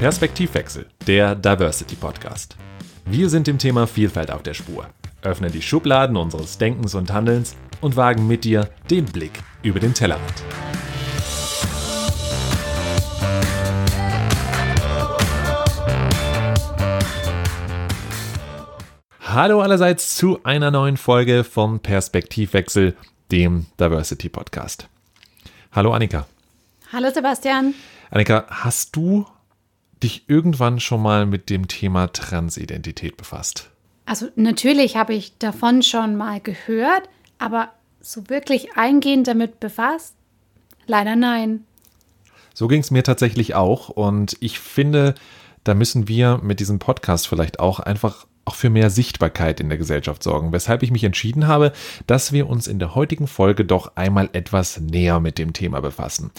[0.00, 2.56] Perspektivwechsel, der Diversity Podcast.
[3.04, 4.86] Wir sind dem Thema Vielfalt auf der Spur,
[5.20, 9.92] öffnen die Schubladen unseres Denkens und Handelns und wagen mit dir den Blick über den
[9.92, 10.42] Tellerrand.
[19.20, 22.96] Hallo allerseits zu einer neuen Folge von Perspektivwechsel,
[23.30, 24.88] dem Diversity Podcast.
[25.72, 26.26] Hallo Annika.
[26.92, 27.74] Hallo Sebastian.
[28.10, 29.24] Annika, hast du
[30.02, 33.70] dich irgendwann schon mal mit dem Thema Transidentität befasst?
[34.04, 37.68] Also natürlich habe ich davon schon mal gehört, aber
[38.00, 40.16] so wirklich eingehend damit befasst?
[40.88, 41.64] Leider nein.
[42.52, 45.14] So ging es mir tatsächlich auch und ich finde,
[45.62, 49.78] da müssen wir mit diesem Podcast vielleicht auch einfach auch für mehr Sichtbarkeit in der
[49.78, 51.72] Gesellschaft sorgen, weshalb ich mich entschieden habe,
[52.06, 56.30] dass wir uns in der heutigen Folge doch einmal etwas näher mit dem Thema befassen.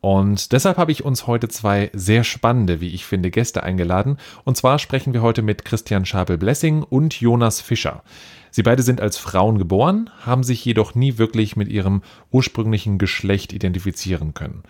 [0.00, 4.18] Und deshalb habe ich uns heute zwei sehr spannende, wie ich finde, Gäste eingeladen.
[4.44, 8.02] Und zwar sprechen wir heute mit Christian Schabel-Blessing und Jonas Fischer.
[8.50, 13.52] Sie beide sind als Frauen geboren, haben sich jedoch nie wirklich mit ihrem ursprünglichen Geschlecht
[13.52, 14.62] identifizieren können.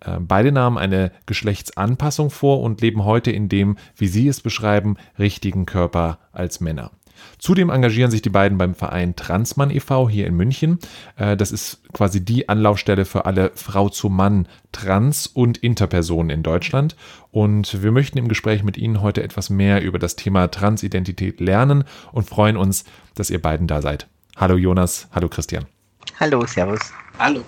[0.00, 4.96] Äh, beide nahmen eine Geschlechtsanpassung vor und leben heute in dem, wie sie es beschreiben,
[5.18, 6.90] richtigen Körper als Männer.
[7.38, 10.08] Zudem engagieren sich die beiden beim Verein Transmann e.V.
[10.08, 10.78] hier in München.
[11.16, 16.42] Äh, das ist quasi die Anlaufstelle für alle Frau zu Mann, Trans- und Interpersonen in
[16.42, 16.96] Deutschland.
[17.30, 21.84] Und wir möchten im Gespräch mit Ihnen heute etwas mehr über das Thema Transidentität lernen
[22.12, 24.08] und freuen uns, dass ihr beiden da seid.
[24.36, 25.64] Hallo Jonas, hallo Christian.
[26.20, 26.92] Hallo, Servus.
[27.18, 27.42] Hallo.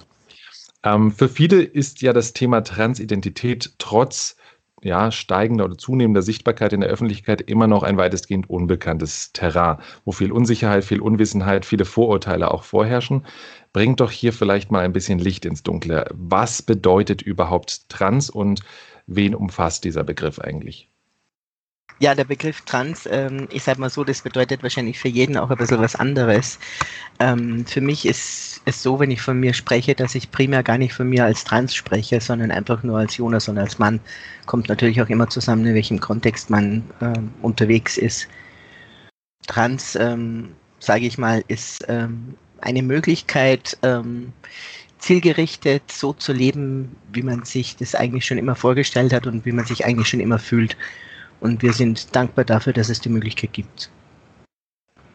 [0.95, 4.37] Ähm, für viele ist ja das Thema Transidentität trotz
[4.83, 10.13] ja, steigender oder zunehmender Sichtbarkeit in der Öffentlichkeit immer noch ein weitestgehend unbekanntes Terrain, wo
[10.13, 13.27] viel Unsicherheit, viel Unwissenheit, viele Vorurteile auch vorherrschen.
[13.73, 16.07] Bringt doch hier vielleicht mal ein bisschen Licht ins Dunkle.
[16.13, 18.63] Was bedeutet überhaupt Trans und
[19.07, 20.88] wen umfasst dieser Begriff eigentlich?
[22.01, 25.51] Ja, der Begriff Trans, ähm, ich sag mal so, das bedeutet wahrscheinlich für jeden auch
[25.51, 26.59] ein bisschen was anderes.
[27.19, 30.79] Ähm, für mich ist es so, wenn ich von mir spreche, dass ich primär gar
[30.79, 33.99] nicht von mir als Trans spreche, sondern einfach nur als Jonas und als Mann.
[34.47, 38.29] Kommt natürlich auch immer zusammen, in welchem Kontext man ähm, unterwegs ist.
[39.49, 44.33] Trans, ähm, sage ich mal, ist ähm, eine Möglichkeit, ähm,
[44.99, 49.53] zielgerichtet so zu leben, wie man sich das eigentlich schon immer vorgestellt hat und wie
[49.53, 50.77] man sich eigentlich schon immer fühlt.
[51.41, 53.91] Und wir sind dankbar dafür, dass es die Möglichkeit gibt.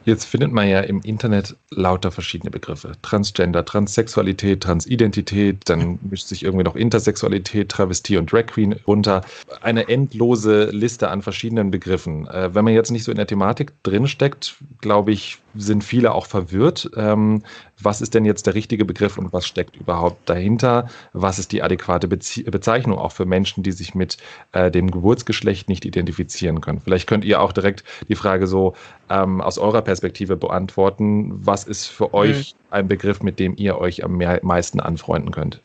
[0.05, 2.91] Jetzt findet man ja im Internet lauter verschiedene Begriffe.
[3.01, 9.23] Transgender, Transsexualität, Transidentität, dann mischt sich irgendwie noch Intersexualität, Travestie und Drag Queen runter.
[9.61, 12.27] Eine endlose Liste an verschiedenen Begriffen.
[12.27, 16.25] Äh, wenn man jetzt nicht so in der Thematik drinsteckt, glaube ich, sind viele auch
[16.25, 16.89] verwirrt.
[16.95, 17.43] Ähm,
[17.81, 20.89] was ist denn jetzt der richtige Begriff und was steckt überhaupt dahinter?
[21.13, 24.17] Was ist die adäquate Bezie Bezeichnung auch für Menschen, die sich mit
[24.53, 26.79] äh, dem Geburtsgeschlecht nicht identifizieren können?
[26.79, 28.73] Vielleicht könnt ihr auch direkt die Frage so
[29.09, 31.45] ähm, aus eurer Perspektive beantworten.
[31.45, 32.13] Was ist für mhm.
[32.13, 35.61] euch ein Begriff, mit dem ihr euch am meisten anfreunden könnt?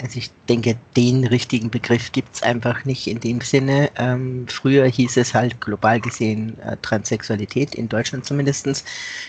[0.00, 3.90] Also ich denke, den richtigen Begriff gibt es einfach nicht in dem Sinne.
[3.96, 8.84] Ähm, früher hieß es halt global gesehen äh, Transsexualität, in Deutschland zumindest.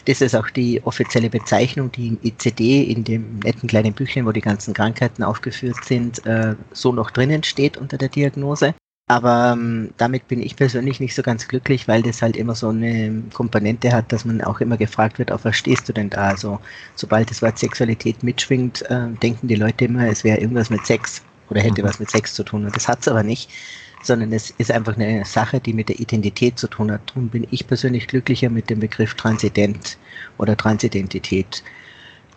[0.05, 4.31] Das ist auch die offizielle Bezeichnung, die im ICD, in dem netten kleinen Büchlein, wo
[4.31, 8.75] die ganzen Krankheiten aufgeführt sind, äh, so noch drinnen steht unter der Diagnose.
[9.09, 12.69] Aber ähm, damit bin ich persönlich nicht so ganz glücklich, weil das halt immer so
[12.69, 16.27] eine Komponente hat, dass man auch immer gefragt wird, auf was stehst du denn da?
[16.27, 16.59] Also
[16.95, 21.23] sobald das Wort Sexualität mitschwingt, äh, denken die Leute immer, es wäre irgendwas mit Sex
[21.49, 21.87] oder hätte mhm.
[21.87, 22.65] was mit Sex zu tun.
[22.65, 23.49] Und das hat es aber nicht,
[24.03, 27.01] sondern es ist einfach eine Sache, die mit der Identität zu tun hat.
[27.07, 29.97] Darum bin ich persönlich glücklicher mit dem Begriff Transident
[30.37, 31.63] oder Transidentität.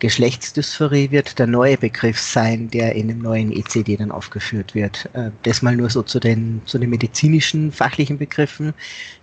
[0.03, 5.09] Geschlechtsdysphorie wird der neue Begriff sein, der in dem neuen ECD dann aufgeführt wird.
[5.13, 8.73] Äh, das mal nur so zu den, zu den medizinischen, fachlichen Begriffen.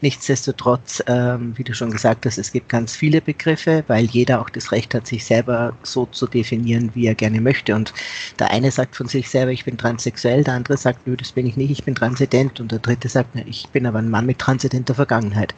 [0.01, 4.49] Nichtsdestotrotz, ähm, wie du schon gesagt hast, es gibt ganz viele Begriffe, weil jeder auch
[4.49, 7.75] das Recht hat, sich selber so zu definieren, wie er gerne möchte.
[7.75, 7.93] Und
[8.39, 11.45] der eine sagt von sich selber, ich bin transsexuell, der andere sagt, nö, das bin
[11.45, 12.59] ich nicht, ich bin transident.
[12.59, 15.55] Und der dritte sagt, ich bin aber ein Mann mit transidenter Vergangenheit.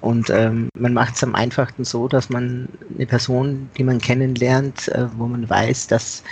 [0.00, 4.61] Und ähm, man macht es am einfachsten so, dass man eine Person, die man kennenlernt,
[4.62, 6.22] kennenlernt, äh, wo man weiß, dass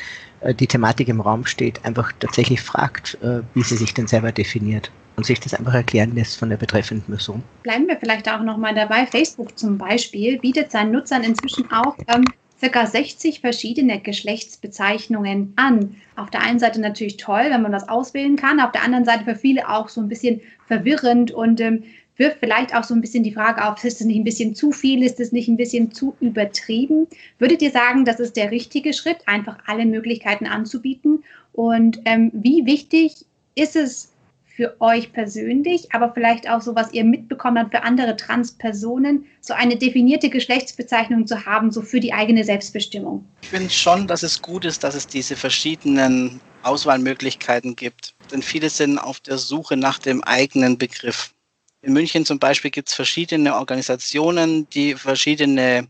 [0.40, 4.32] äh, die Thematik im Raum steht, einfach tatsächlich fragt, äh, wie sie sich denn selber
[4.32, 7.42] definiert und sich das einfach erklären lässt von der betreffenden Person.
[7.62, 9.06] Bleiben wir vielleicht auch nochmal dabei.
[9.06, 12.24] Facebook zum Beispiel bietet seinen Nutzern inzwischen auch ähm,
[12.58, 15.96] circa 60 verschiedene Geschlechtsbezeichnungen an.
[16.16, 19.24] Auf der einen Seite natürlich toll, wenn man das auswählen kann, auf der anderen Seite
[19.24, 21.82] für viele auch so ein bisschen verwirrend und ähm,
[22.20, 24.70] wirft vielleicht auch so ein bisschen die Frage auf, ist es nicht ein bisschen zu
[24.72, 27.08] viel, ist es nicht ein bisschen zu übertrieben?
[27.38, 31.24] Würdet ihr sagen, das ist der richtige Schritt, einfach alle Möglichkeiten anzubieten?
[31.54, 33.24] Und ähm, wie wichtig
[33.54, 34.12] ist es
[34.44, 39.54] für euch persönlich, aber vielleicht auch so, was ihr mitbekommen habt für andere Transpersonen, so
[39.54, 43.24] eine definierte Geschlechtsbezeichnung zu haben, so für die eigene Selbstbestimmung?
[43.40, 48.14] Ich finde schon, dass es gut ist, dass es diese verschiedenen Auswahlmöglichkeiten gibt.
[48.30, 51.32] Denn viele sind auf der Suche nach dem eigenen Begriff.
[51.82, 55.88] In München zum Beispiel gibt es verschiedene Organisationen, die verschiedene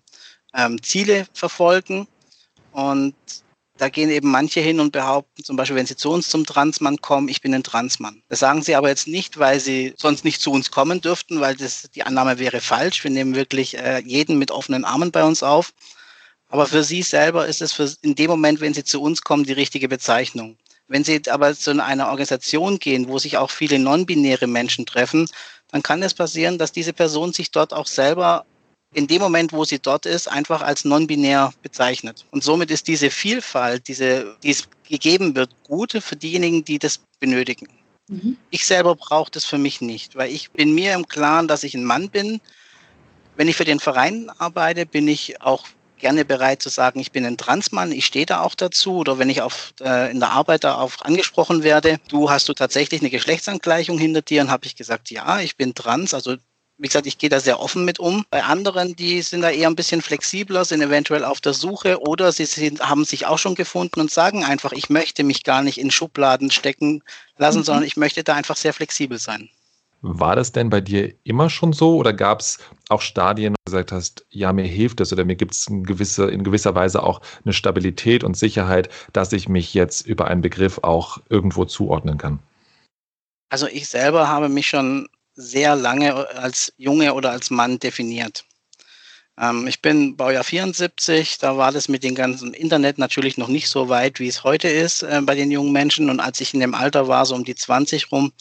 [0.55, 2.07] ähm, Ziele verfolgen.
[2.73, 3.15] Und
[3.77, 7.01] da gehen eben manche hin und behaupten, zum Beispiel, wenn sie zu uns zum Transmann
[7.01, 8.23] kommen, ich bin ein Transmann.
[8.29, 11.57] Das sagen sie aber jetzt nicht, weil sie sonst nicht zu uns kommen dürften, weil
[11.57, 13.03] das, die Annahme wäre falsch.
[13.03, 15.73] Wir nehmen wirklich äh, jeden mit offenen Armen bei uns auf.
[16.49, 19.45] Aber für sie selber ist es für, in dem Moment, wenn sie zu uns kommen,
[19.45, 20.57] die richtige Bezeichnung.
[20.91, 25.29] Wenn Sie aber zu einer Organisation gehen, wo sich auch viele non-binäre Menschen treffen,
[25.73, 28.45] dann kann es passieren, dass diese Person sich dort auch selber
[28.93, 32.27] in dem Moment, wo sie dort ist, einfach als non-binär bezeichnet.
[32.33, 37.01] Und somit ist diese Vielfalt, diese, die es gegeben wird, gut für diejenigen, die das
[37.21, 37.69] benötigen.
[38.09, 38.37] Mhm.
[38.51, 41.75] Ich selber brauche das für mich nicht, weil ich bin mir im Klaren, dass ich
[41.75, 42.41] ein Mann bin.
[43.37, 45.65] Wenn ich für den Verein arbeite, bin ich auch
[46.01, 48.97] gerne bereit zu sagen, ich bin ein Transmann, ich stehe da auch dazu.
[48.97, 53.01] Oder wenn ich auf, äh, in der Arbeit darauf angesprochen werde, du hast du tatsächlich
[53.01, 56.15] eine Geschlechtsangleichung hinter dir, und habe ich gesagt, ja, ich bin trans.
[56.15, 56.37] Also
[56.81, 58.25] wie gesagt, ich gehe da sehr offen mit um.
[58.31, 62.33] Bei anderen, die sind da eher ein bisschen flexibler, sind eventuell auf der Suche oder
[62.33, 65.79] sie sind, haben sich auch schon gefunden und sagen einfach, ich möchte mich gar nicht
[65.79, 67.03] in Schubladen stecken
[67.37, 67.65] lassen, mhm.
[67.65, 69.51] sondern ich möchte da einfach sehr flexibel sein.
[70.03, 72.59] War das denn bei dir immer schon so oder gab es
[72.89, 75.85] auch Stadien, wo du gesagt hast, ja, mir hilft es oder mir gibt es in,
[75.85, 80.41] gewisse, in gewisser Weise auch eine Stabilität und Sicherheit, dass ich mich jetzt über einen
[80.41, 82.39] Begriff auch irgendwo zuordnen kann?
[83.51, 88.45] Also ich selber habe mich schon sehr lange als Junge oder als Mann definiert.
[89.39, 93.69] Ähm, ich bin Baujahr 74, da war das mit dem ganzen Internet natürlich noch nicht
[93.69, 96.11] so weit, wie es heute ist äh, bei den jungen Menschen.
[96.11, 98.33] Und als ich in dem Alter war, so um die 20 rum,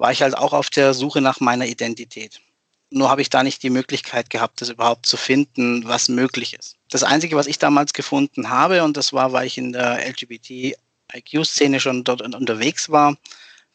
[0.00, 2.40] war ich halt auch auf der Suche nach meiner Identität.
[2.88, 6.76] Nur habe ich da nicht die Möglichkeit gehabt, das überhaupt zu finden, was möglich ist.
[6.88, 11.80] Das Einzige, was ich damals gefunden habe, und das war, weil ich in der LGBT-IQ-Szene
[11.80, 13.16] schon dort unterwegs war,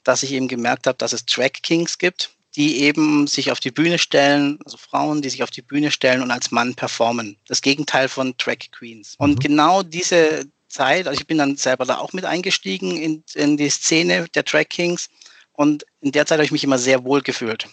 [0.04, 3.72] dass ich eben gemerkt habe, dass es Track Kings gibt, die eben sich auf die
[3.72, 7.38] Bühne stellen, also Frauen, die sich auf die Bühne stellen und als Mann performen.
[7.48, 9.14] Das Gegenteil von Track Queens.
[9.20, 9.40] Und mhm.
[9.40, 13.70] genau diese Zeit, also ich bin dann selber da auch mit eingestiegen in, in die
[13.70, 15.10] Szene der Track Kings
[15.56, 17.68] und in der Zeit habe ich mich immer sehr wohl gefühlt,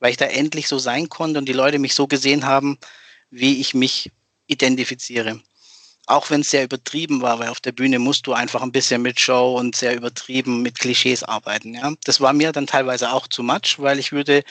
[0.00, 2.78] weil ich da endlich so sein konnte und die Leute mich so gesehen haben,
[3.30, 4.10] wie ich mich
[4.46, 5.40] identifiziere.
[6.06, 9.02] Auch wenn es sehr übertrieben war, weil auf der Bühne musst du einfach ein bisschen
[9.02, 11.74] mit Show und sehr übertrieben mit Klischees arbeiten.
[11.74, 11.92] Ja?
[12.04, 14.42] Das war mir dann teilweise auch zu much, weil ich würde,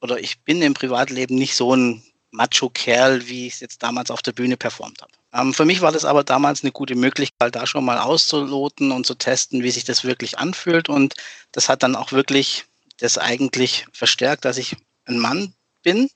[0.00, 4.22] oder ich bin im Privatleben nicht so ein Macho-Kerl, wie ich es jetzt damals auf
[4.22, 5.12] der Bühne performt habe.
[5.32, 9.06] Ähm, für mich war das aber damals eine gute Möglichkeit, da schon mal auszuloten und
[9.06, 10.88] zu testen, wie sich das wirklich anfühlt.
[10.88, 11.14] Und
[11.52, 12.66] das hat dann auch wirklich
[12.98, 14.76] das eigentlich verstärkt, dass ich
[15.06, 16.10] ein Mann bin.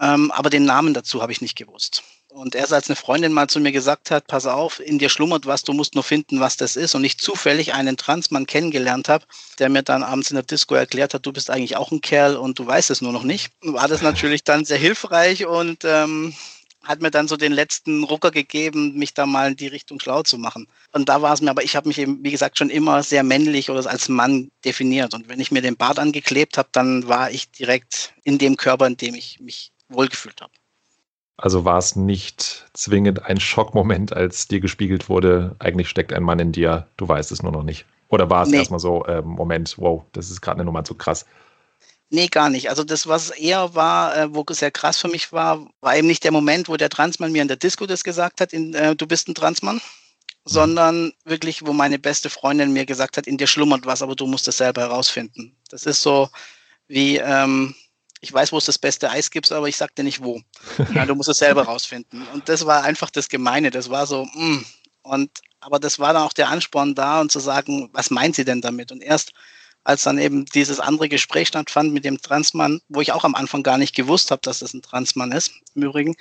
[0.00, 2.02] Ähm, aber den Namen dazu habe ich nicht gewusst.
[2.28, 5.44] Und erst als eine Freundin mal zu mir gesagt hat, pass auf, in dir schlummert
[5.44, 6.94] was, du musst nur finden, was das ist.
[6.94, 9.26] Und ich zufällig einen Transmann kennengelernt habe,
[9.58, 12.36] der mir dann abends in der Disco erklärt hat, du bist eigentlich auch ein Kerl
[12.36, 16.34] und du weißt es nur noch nicht, war das natürlich dann sehr hilfreich und ähm,
[16.84, 20.22] hat mir dann so den letzten Rucker gegeben, mich da mal in die Richtung schlau
[20.22, 20.66] zu machen.
[20.92, 23.22] Und da war es mir, aber ich habe mich eben, wie gesagt, schon immer sehr
[23.22, 25.14] männlich oder als Mann definiert.
[25.14, 28.86] Und wenn ich mir den Bart angeklebt habe, dann war ich direkt in dem Körper,
[28.86, 30.52] in dem ich mich wohlgefühlt habe.
[31.36, 36.38] Also war es nicht zwingend ein Schockmoment, als dir gespiegelt wurde, eigentlich steckt ein Mann
[36.38, 37.84] in dir, du weißt es nur noch nicht.
[38.08, 38.58] Oder war es nee.
[38.58, 41.24] erstmal so, äh, Moment, wow, das ist gerade eine Nummer zu krass.
[42.14, 42.68] Nee, gar nicht.
[42.68, 46.22] Also das, was eher war, äh, wo sehr krass für mich war, war eben nicht
[46.24, 49.06] der Moment, wo der Transmann mir in der Disco das gesagt hat, in, äh, du
[49.06, 49.80] bist ein Transmann,
[50.44, 54.26] sondern wirklich, wo meine beste Freundin mir gesagt hat, in dir schlummert was, aber du
[54.26, 55.56] musst es selber herausfinden.
[55.70, 56.28] Das ist so
[56.86, 57.74] wie, ähm,
[58.20, 60.42] ich weiß, wo es das beste Eis gibt, aber ich sag dir nicht wo.
[60.94, 62.26] Ja, du musst es selber herausfinden.
[62.34, 63.70] Und das war einfach das Gemeine.
[63.70, 64.44] Das war so, mh.
[64.44, 64.66] Mm.
[65.04, 68.44] und aber das war dann auch der Ansporn da und zu sagen, was meint sie
[68.44, 68.92] denn damit?
[68.92, 69.32] Und erst
[69.84, 73.62] als dann eben dieses andere Gespräch stattfand mit dem Transmann, wo ich auch am Anfang
[73.62, 76.14] gar nicht gewusst habe, dass das ein Transmann ist, im Übrigen,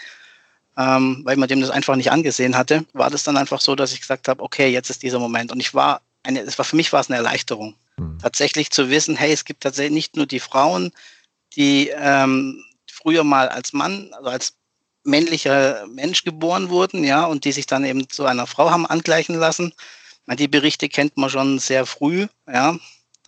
[0.77, 3.93] ähm, weil man dem das einfach nicht angesehen hatte, war das dann einfach so, dass
[3.93, 5.51] ich gesagt habe, okay, jetzt ist dieser Moment.
[5.51, 8.17] Und ich war, eine, es war für mich war es eine Erleichterung, mhm.
[8.19, 10.91] tatsächlich zu wissen, hey, es gibt tatsächlich nicht nur die Frauen,
[11.55, 14.53] die ähm, früher mal als Mann, also als
[15.03, 19.35] männlicher Mensch geboren wurden, ja, und die sich dann eben zu einer Frau haben angleichen
[19.35, 19.73] lassen.
[20.27, 22.77] Die Berichte kennt man schon sehr früh, ja,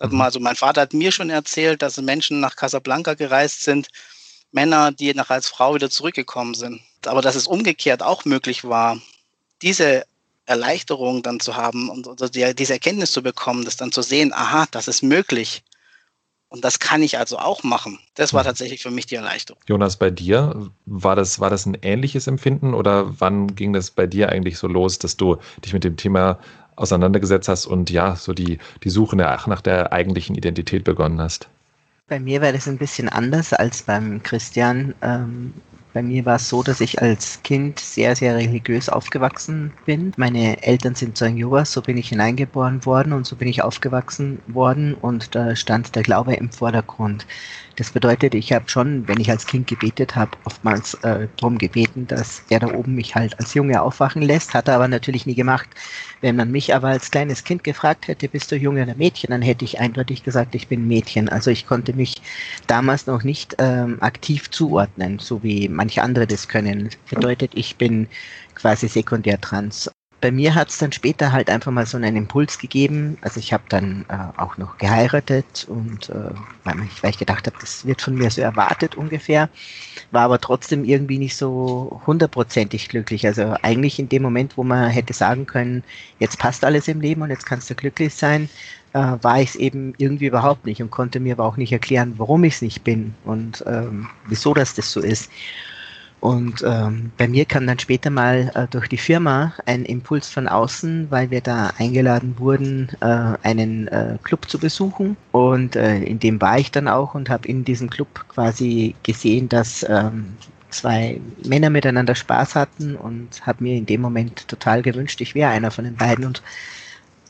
[0.02, 0.20] Mhm.
[0.20, 3.88] Also mein Vater hat mir schon erzählt, dass Menschen nach Casablanca gereist sind,
[4.52, 6.80] Männer, die nach als Frau wieder zurückgekommen sind.
[7.06, 8.98] Aber dass es umgekehrt auch möglich war,
[9.62, 10.04] diese
[10.46, 14.32] Erleichterung dann zu haben und also die, diese Erkenntnis zu bekommen, das dann zu sehen,
[14.32, 15.62] aha, das ist möglich.
[16.48, 17.98] Und das kann ich also auch machen.
[18.14, 18.46] Das war mhm.
[18.46, 19.60] tatsächlich für mich die Erleichterung.
[19.66, 24.06] Jonas, bei dir, war das, war das ein ähnliches Empfinden oder wann ging das bei
[24.06, 26.38] dir eigentlich so los, dass du dich mit dem Thema
[26.76, 31.48] auseinandergesetzt hast und ja, so die, die Suche nach, nach der eigentlichen Identität begonnen hast?
[32.08, 34.94] Bei mir war das ein bisschen anders als beim Christian.
[35.00, 35.54] Ähm,
[35.94, 40.12] bei mir war es so, dass ich als Kind sehr, sehr religiös aufgewachsen bin.
[40.16, 44.40] Meine Eltern sind Zeugen Jehovas, so bin ich hineingeboren worden und so bin ich aufgewachsen
[44.48, 47.26] worden und da stand der Glaube im Vordergrund.
[47.76, 52.06] Das bedeutet, ich habe schon, wenn ich als Kind gebetet habe, oftmals äh, darum gebeten,
[52.06, 55.34] dass er da oben mich halt als Junge aufwachen lässt, hat er aber natürlich nie
[55.34, 55.68] gemacht.
[56.20, 59.42] Wenn man mich aber als kleines Kind gefragt hätte, bist du Junge oder Mädchen, dann
[59.42, 61.28] hätte ich eindeutig gesagt, ich bin Mädchen.
[61.28, 62.14] Also ich konnte mich
[62.68, 66.90] damals noch nicht ähm, aktiv zuordnen, so wie manche andere das können.
[67.10, 68.06] Bedeutet, ich bin
[68.54, 69.90] quasi sekundär trans
[70.24, 73.18] bei mir hat es dann später halt einfach mal so einen Impuls gegeben.
[73.20, 76.30] Also ich habe dann äh, auch noch geheiratet und äh,
[76.64, 79.50] weil, ich, weil ich gedacht habe, das wird von mir so erwartet ungefähr,
[80.12, 83.26] war aber trotzdem irgendwie nicht so hundertprozentig glücklich.
[83.26, 85.84] Also eigentlich in dem Moment, wo man hätte sagen können,
[86.20, 88.48] jetzt passt alles im Leben und jetzt kannst du glücklich sein,
[88.94, 92.14] äh, war ich es eben irgendwie überhaupt nicht und konnte mir aber auch nicht erklären,
[92.16, 95.30] warum ich es nicht bin und ähm, wieso das das so ist.
[96.24, 100.48] Und ähm, bei mir kam dann später mal äh, durch die Firma ein Impuls von
[100.48, 105.18] außen, weil wir da eingeladen wurden, äh, einen äh, Club zu besuchen.
[105.32, 109.50] Und äh, in dem war ich dann auch und habe in diesem Club quasi gesehen,
[109.50, 110.38] dass ähm,
[110.70, 115.50] zwei Männer miteinander Spaß hatten und habe mir in dem Moment total gewünscht, ich wäre
[115.50, 116.42] einer von den beiden und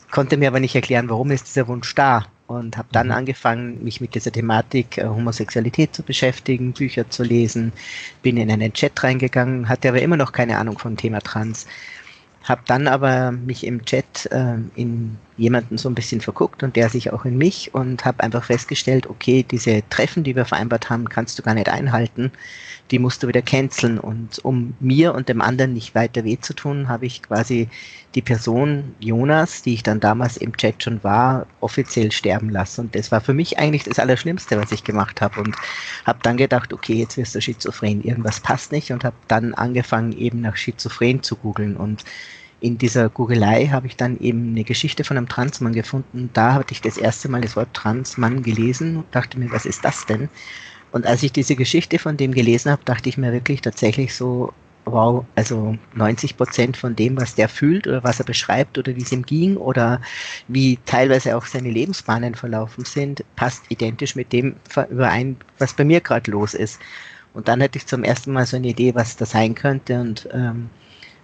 [0.09, 3.13] konnte mir aber nicht erklären, warum ist dieser Wunsch da und habe dann mhm.
[3.13, 7.73] angefangen, mich mit dieser Thematik äh, Homosexualität zu beschäftigen, Bücher zu lesen,
[8.21, 11.65] bin in einen Chat reingegangen, hatte aber immer noch keine Ahnung vom Thema Trans.
[12.43, 16.89] Habe dann aber mich im Chat äh, in jemanden so ein bisschen verguckt und der
[16.89, 21.09] sich auch in mich und habe einfach festgestellt, okay, diese Treffen, die wir vereinbart haben,
[21.09, 22.31] kannst du gar nicht einhalten
[22.91, 23.99] die musst du wieder canceln.
[23.99, 27.67] Und um mir und dem anderen nicht weiter weh zu tun, habe ich quasi
[28.13, 32.81] die Person Jonas, die ich dann damals im Chat schon war, offiziell sterben lassen.
[32.81, 35.41] Und das war für mich eigentlich das Allerschlimmste, was ich gemacht habe.
[35.41, 35.55] Und
[36.05, 38.91] habe dann gedacht, okay, jetzt wirst du schizophren, irgendwas passt nicht.
[38.91, 41.75] Und habe dann angefangen, eben nach schizophren zu googeln.
[41.75, 42.03] Und
[42.59, 46.29] in dieser Googelei habe ich dann eben eine Geschichte von einem Transmann gefunden.
[46.33, 49.83] Da hatte ich das erste Mal das Wort Transmann gelesen und dachte mir, was ist
[49.83, 50.29] das denn?
[50.91, 54.53] Und als ich diese Geschichte von dem gelesen habe, dachte ich mir wirklich tatsächlich so,
[54.85, 59.01] wow, also 90 Prozent von dem, was der fühlt oder was er beschreibt oder wie
[59.01, 59.99] es ihm ging oder
[60.47, 64.55] wie teilweise auch seine Lebensbahnen verlaufen sind, passt identisch mit dem
[64.89, 66.79] überein, was bei mir gerade los ist.
[67.33, 70.29] Und dann hatte ich zum ersten Mal so eine Idee, was das sein könnte und
[70.31, 70.69] ähm,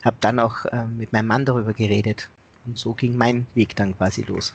[0.05, 2.29] habe dann auch ähm, mit meinem Mann darüber geredet.
[2.65, 4.53] Und so ging mein Weg dann quasi los.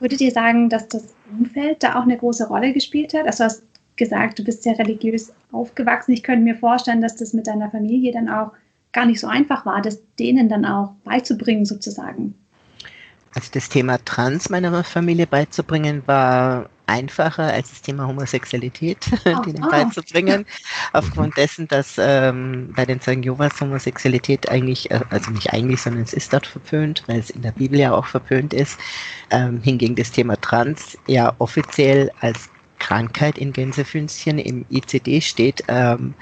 [0.00, 3.26] Würdet ihr sagen, dass das Umfeld da auch eine große Rolle gespielt hat?
[3.26, 3.62] Also hast
[3.96, 6.12] gesagt, du bist sehr religiös aufgewachsen.
[6.12, 8.52] Ich könnte mir vorstellen, dass das mit deiner Familie dann auch
[8.92, 12.34] gar nicht so einfach war, das denen dann auch beizubringen sozusagen.
[13.34, 19.64] Also das Thema Trans meiner Familie beizubringen war einfacher als das Thema Homosexualität oh, denen
[19.64, 19.70] oh.
[19.70, 20.46] beizubringen.
[20.92, 26.02] Aufgrund dessen, dass ähm, bei den Zeugen Jehovas Homosexualität eigentlich, äh, also nicht eigentlich, sondern
[26.02, 28.78] es ist dort verpönt, weil es in der Bibel ja auch verpönt ist.
[29.30, 36.14] Ähm, hingegen das Thema Trans ja offiziell als Krankheit in Gänsefüßchen im ICD steht, ähm,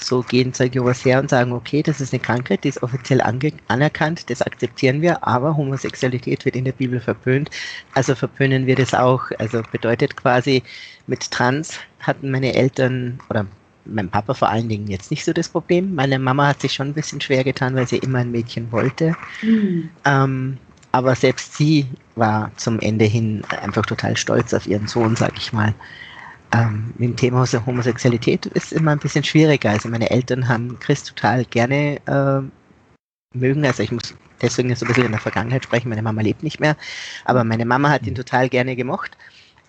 [0.00, 4.30] so gehen Jehovas her und sagen, okay, das ist eine Krankheit, die ist offiziell anerkannt,
[4.30, 7.50] das akzeptieren wir, aber Homosexualität wird in der Bibel verpönt,
[7.94, 9.22] also verpönen wir das auch.
[9.38, 10.62] Also bedeutet quasi,
[11.06, 13.46] mit Trans hatten meine Eltern oder
[13.84, 15.94] mein Papa vor allen Dingen jetzt nicht so das Problem.
[15.94, 19.14] Meine Mama hat sich schon ein bisschen schwer getan, weil sie immer ein Mädchen wollte.
[19.42, 19.88] Mhm.
[20.04, 20.58] Ähm,
[20.92, 21.86] aber selbst sie
[22.16, 25.74] war zum Ende hin einfach total stolz auf ihren Sohn, sag ich mal.
[26.52, 29.70] Ähm, mit dem Thema Homosexualität ist immer ein bisschen schwieriger.
[29.70, 33.66] Also meine Eltern haben Chris total gerne äh, mögen.
[33.66, 35.88] Also ich muss deswegen so ein bisschen in der Vergangenheit sprechen.
[35.90, 36.76] Meine Mama lebt nicht mehr,
[37.24, 39.16] aber meine Mama hat ihn total gerne gemocht.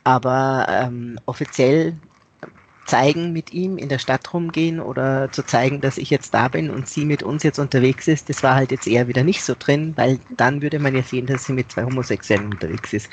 [0.03, 1.97] Aber ähm, offiziell
[2.85, 6.71] zeigen mit ihm, in der Stadt rumgehen oder zu zeigen, dass ich jetzt da bin
[6.71, 9.55] und sie mit uns jetzt unterwegs ist, das war halt jetzt eher wieder nicht so
[9.57, 13.09] drin, weil dann würde man ja sehen, dass sie mit zwei Homosexuellen unterwegs ist.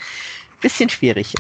[0.62, 1.35] Bisschen schwierig.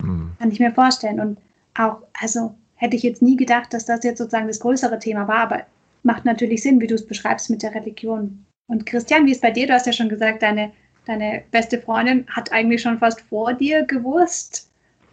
[0.00, 0.32] Mhm.
[0.38, 1.20] Kann ich mir vorstellen.
[1.20, 1.38] Und
[1.74, 5.38] auch, also hätte ich jetzt nie gedacht, dass das jetzt sozusagen das größere Thema war,
[5.38, 5.62] aber
[6.02, 8.44] macht natürlich Sinn, wie du es beschreibst mit der Religion.
[8.68, 9.66] Und Christian, wie ist bei dir?
[9.66, 10.72] Du hast ja schon gesagt, deine
[11.06, 14.68] deine beste Freundin hat eigentlich schon fast vor dir gewusst,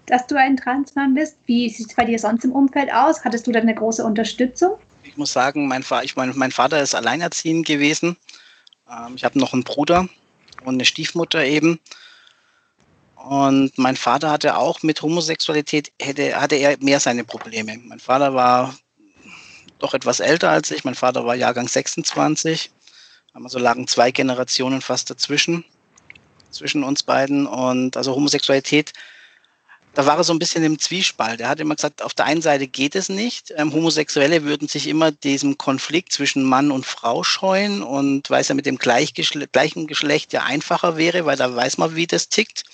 [0.08, 1.38] dass du ein Transmann bist.
[1.46, 3.24] Wie sieht es bei dir sonst im Umfeld aus?
[3.24, 4.74] Hattest du da eine große Unterstützung?
[5.04, 8.18] Ich muss sagen, mein, ich mein, mein Vater ist alleinerziehend gewesen.
[8.90, 10.10] Ähm, ich habe noch einen Bruder
[10.66, 11.80] und eine Stiefmutter eben.
[13.24, 17.78] Und mein Vater hatte auch mit Homosexualität, hätte, hatte er mehr seine Probleme.
[17.78, 18.76] Mein Vater war
[19.80, 20.84] doch etwas älter als ich.
[20.84, 22.70] Mein Vater war Jahrgang 26.
[23.34, 25.64] Also lagen zwei Generationen fast dazwischen,
[26.52, 27.48] zwischen uns beiden.
[27.48, 28.92] Und also Homosexualität,
[29.94, 31.40] da war er so ein bisschen im Zwiespalt.
[31.40, 33.54] Er hat immer gesagt, auf der einen Seite geht es nicht.
[33.56, 38.50] Ähm, Homosexuelle würden sich immer diesem Konflikt zwischen Mann und Frau scheuen und weil es
[38.50, 42.66] ja mit dem gleichen Geschlecht ja einfacher wäre, weil da weiß man, wie das tickt.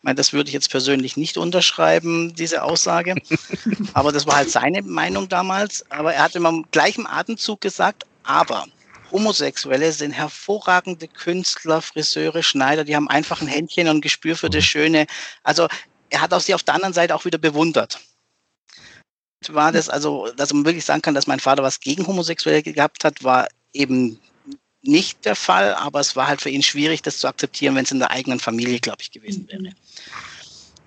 [0.00, 3.16] Ich meine, das würde ich jetzt persönlich nicht unterschreiben, diese Aussage.
[3.92, 5.84] Aber das war halt seine Meinung damals.
[5.90, 8.64] Aber er hat immer im gleichen Atemzug gesagt, aber
[9.12, 14.48] Homosexuelle sind hervorragende Künstler, Friseure, Schneider, die haben einfach ein Händchen und ein Gespür für
[14.48, 15.06] das Schöne.
[15.42, 15.68] Also
[16.08, 18.00] er hat auch sie auf der anderen Seite auch wieder bewundert.
[19.48, 23.04] War das also, dass man wirklich sagen kann, dass mein Vater was gegen Homosexuelle gehabt
[23.04, 24.18] hat, war eben
[24.82, 27.90] nicht der Fall, aber es war halt für ihn schwierig, das zu akzeptieren, wenn es
[27.90, 29.74] in der eigenen Familie, glaube ich, gewesen wäre.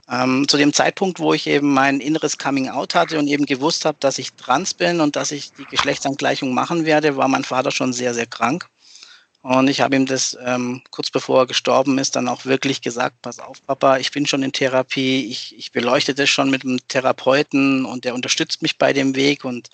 [0.09, 3.85] Ähm, zu dem Zeitpunkt, wo ich eben mein inneres Coming Out hatte und eben gewusst
[3.85, 7.71] habe, dass ich trans bin und dass ich die Geschlechtsangleichung machen werde, war mein Vater
[7.71, 8.69] schon sehr, sehr krank.
[9.43, 13.21] Und ich habe ihm das ähm, kurz bevor er gestorben ist, dann auch wirklich gesagt,
[13.21, 16.79] pass auf, Papa, ich bin schon in Therapie, ich, ich beleuchte das schon mit einem
[16.87, 19.69] Therapeuten und der unterstützt mich bei dem Weg und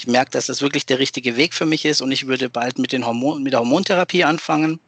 [0.00, 2.78] ich merke, dass das wirklich der richtige Weg für mich ist und ich würde bald
[2.78, 4.80] mit, den Hormon, mit der Hormontherapie anfangen.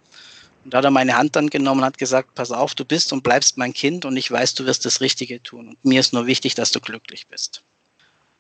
[0.65, 3.13] Und da hat er meine Hand dann genommen und hat gesagt, pass auf, du bist
[3.13, 5.69] und bleibst mein Kind und ich weiß, du wirst das Richtige tun.
[5.69, 7.63] Und mir ist nur wichtig, dass du glücklich bist.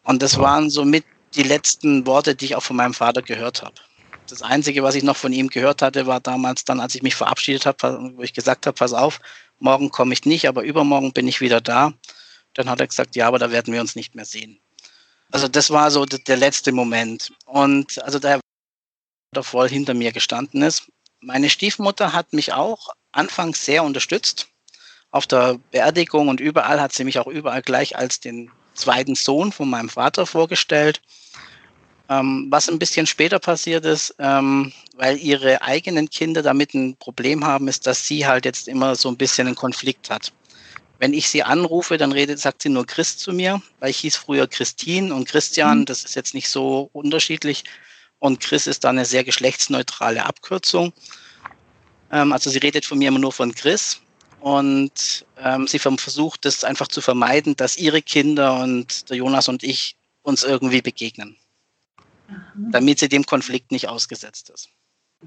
[0.02, 3.74] Und das waren somit die letzten Worte, die ich auch von meinem Vater gehört habe.
[4.26, 7.16] Das Einzige, was ich noch von ihm gehört hatte, war damals dann, als ich mich
[7.16, 9.20] verabschiedet habe, wo ich gesagt habe, pass auf,
[9.58, 11.92] morgen komme ich nicht, aber übermorgen bin ich wieder da.
[12.54, 14.58] Dann hat er gesagt, ja, aber da werden wir uns nicht mehr sehen.
[15.32, 17.32] Also das war so der letzte Moment.
[17.46, 18.40] Und also der
[19.40, 20.90] voll hinter mir gestanden ist.
[21.20, 24.48] Meine Stiefmutter hat mich auch anfangs sehr unterstützt.
[25.10, 29.52] Auf der Beerdigung und überall hat sie mich auch überall gleich als den zweiten Sohn
[29.52, 31.00] von meinem Vater vorgestellt.
[32.10, 37.44] Ähm, was ein bisschen später passiert ist, ähm, weil ihre eigenen Kinder damit ein Problem
[37.46, 40.32] haben, ist, dass sie halt jetzt immer so ein bisschen einen Konflikt hat.
[41.02, 44.14] Wenn ich sie anrufe, dann redet, sagt sie nur Christ zu mir, weil ich hieß
[44.14, 45.84] früher Christine und Christian, mhm.
[45.86, 47.64] das ist jetzt nicht so unterschiedlich.
[48.20, 50.92] Und Chris ist da eine sehr geschlechtsneutrale Abkürzung.
[52.12, 54.00] Ähm, also sie redet von mir immer nur von Chris.
[54.38, 59.64] Und ähm, sie versucht es einfach zu vermeiden, dass ihre Kinder und der Jonas und
[59.64, 61.36] ich uns irgendwie begegnen.
[62.70, 64.68] Damit sie dem Konflikt nicht ausgesetzt ist.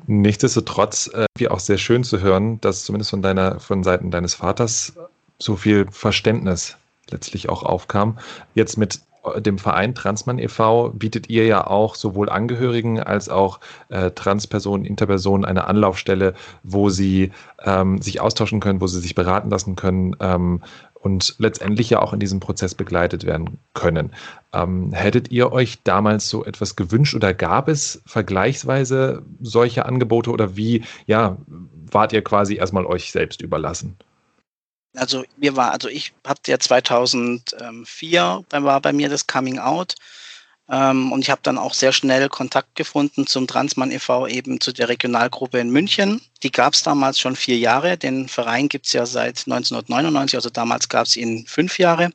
[0.07, 4.35] Nichtsdestotrotz, äh, wie auch sehr schön zu hören, dass zumindest von deiner, von Seiten deines
[4.35, 4.93] Vaters
[5.39, 6.77] so viel Verständnis
[7.09, 8.17] letztlich auch aufkam.
[8.53, 10.89] Jetzt mit äh, dem Verein Transmann e.V.
[10.89, 17.31] bietet ihr ja auch sowohl Angehörigen als auch äh, Transpersonen, Interpersonen eine Anlaufstelle, wo sie
[17.63, 20.61] ähm, sich austauschen können, wo sie sich beraten lassen können ähm,
[20.93, 24.11] und letztendlich ja auch in diesem Prozess begleitet werden können.
[24.53, 30.55] Ähm, hättet ihr euch damals so etwas gewünscht oder gab es vergleichsweise solche Angebote oder
[30.55, 33.97] wie, ja, wart ihr quasi erstmal euch selbst überlassen?
[34.95, 39.95] Also mir war, also ich hatte ja 2004 war bei mir das Coming Out
[40.69, 44.27] ähm, und ich habe dann auch sehr schnell Kontakt gefunden zum Transmann e.V.
[44.27, 46.21] eben zu der Regionalgruppe in München.
[46.43, 47.97] Die gab es damals schon vier Jahre.
[47.97, 52.09] Den Verein gibt es ja seit 1999, also damals gab es ihn fünf Jahre.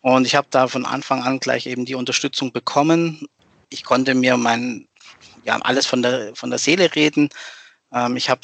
[0.00, 3.26] Und ich habe da von Anfang an gleich eben die Unterstützung bekommen.
[3.68, 4.86] Ich konnte mir mein,
[5.44, 7.30] ja, alles von der, von der Seele reden.
[7.92, 8.42] Ähm, ich habe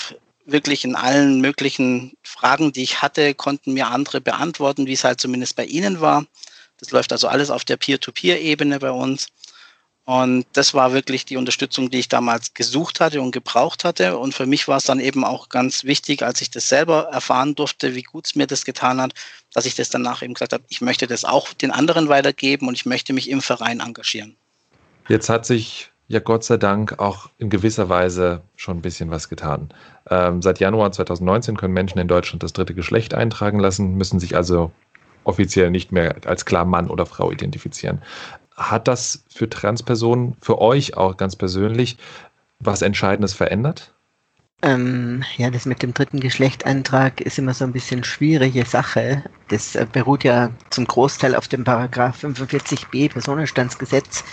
[0.51, 5.21] wirklich in allen möglichen Fragen, die ich hatte, konnten mir andere beantworten, wie es halt
[5.21, 6.27] zumindest bei Ihnen war.
[6.79, 9.29] Das läuft also alles auf der Peer-to-Peer-Ebene bei uns.
[10.05, 14.17] Und das war wirklich die Unterstützung, die ich damals gesucht hatte und gebraucht hatte.
[14.17, 17.55] Und für mich war es dann eben auch ganz wichtig, als ich das selber erfahren
[17.55, 19.13] durfte, wie gut es mir das getan hat,
[19.53, 22.75] dass ich das danach eben gesagt habe, ich möchte das auch den anderen weitergeben und
[22.75, 24.35] ich möchte mich im Verein engagieren.
[25.09, 29.29] Jetzt hat sich ja Gott sei Dank auch in gewisser Weise schon ein bisschen was
[29.29, 29.69] getan.
[30.11, 34.37] Ähm, seit Januar 2019 können Menschen in Deutschland das dritte Geschlecht eintragen lassen, müssen sich
[34.37, 34.71] also
[35.25, 38.03] offiziell nicht mehr als klar Mann oder Frau identifizieren.
[38.57, 41.99] Hat das für Transpersonen, für euch auch ganz persönlich,
[42.59, 43.93] was Entscheidendes verändert?
[44.61, 49.23] Ähm, ja, das mit dem dritten Geschlechteintrag ist immer so ein bisschen schwierige Sache.
[49.49, 54.25] Das äh, beruht ja zum Großteil auf dem Paragraph 45b Personenstandsgesetz.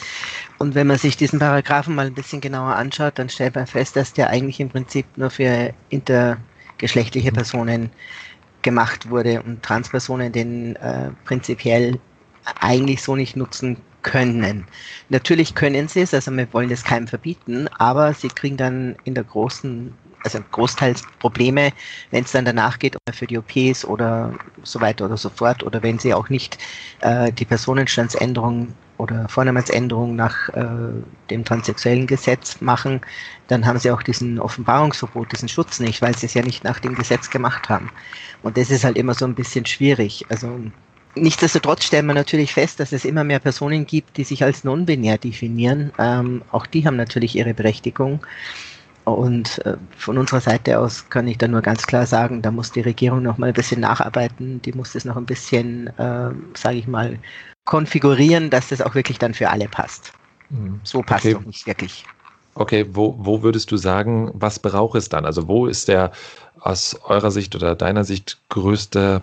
[0.58, 3.96] Und wenn man sich diesen Paragraphen mal ein bisschen genauer anschaut, dann stellt man fest,
[3.96, 6.38] dass der eigentlich im Prinzip nur für inter
[6.78, 7.90] geschlechtliche Personen
[8.62, 12.00] gemacht wurde und Transpersonen den äh, prinzipiell
[12.60, 14.66] eigentlich so nicht nutzen können.
[15.10, 19.16] Natürlich können sie es, also wir wollen das keinem verbieten, aber sie kriegen dann in
[19.16, 21.72] der großen, also großteils Probleme,
[22.12, 25.82] wenn es dann danach geht für die OPs oder so weiter oder so fort oder
[25.82, 26.58] wenn sie auch nicht
[27.02, 30.66] äh, die Personenstandsänderung oder Vornamensänderung nach äh,
[31.30, 33.02] dem transsexuellen Gesetz machen,
[33.48, 36.80] dann haben sie auch diesen Offenbarungsverbot, diesen Schutz nicht, weil sie es ja nicht nach
[36.80, 37.90] dem Gesetz gemacht haben.
[38.44, 40.26] Und das ist halt immer so ein bisschen schwierig.
[40.30, 40.60] Also
[41.18, 45.18] Nichtsdestotrotz stellen wir natürlich fest, dass es immer mehr Personen gibt, die sich als non-binär
[45.18, 45.94] definieren.
[45.98, 48.20] Ähm, auch die haben natürlich ihre Berechtigung.
[49.06, 52.72] Und äh, von unserer Seite aus kann ich da nur ganz klar sagen, da muss
[52.72, 54.62] die Regierung noch mal ein bisschen nacharbeiten.
[54.64, 57.18] Die muss das noch ein bisschen, äh, sage ich mal,
[57.66, 60.14] konfigurieren, dass das auch wirklich dann für alle passt.
[60.50, 60.80] Mhm.
[60.84, 61.34] So passt okay.
[61.34, 62.06] doch nicht wirklich.
[62.54, 65.26] Okay, wo, wo würdest du sagen, was braucht es dann?
[65.26, 66.12] Also wo ist der
[66.62, 69.22] aus eurer Sicht oder deiner Sicht größte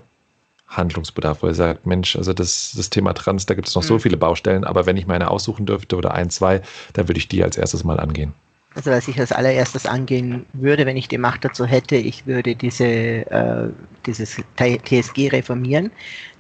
[0.69, 3.89] Handlungsbedarf, wo ihr sagt, Mensch, also das, das Thema Trans, da gibt es noch mhm.
[3.89, 7.29] so viele Baustellen, aber wenn ich meine aussuchen dürfte oder ein, zwei, dann würde ich
[7.29, 8.35] die als erstes mal angehen.
[8.75, 12.57] Also was ich als allererstes angehen würde, wenn ich die Macht dazu hätte, ich würde
[12.57, 13.69] diese, äh,
[14.07, 15.91] dieses TSG reformieren.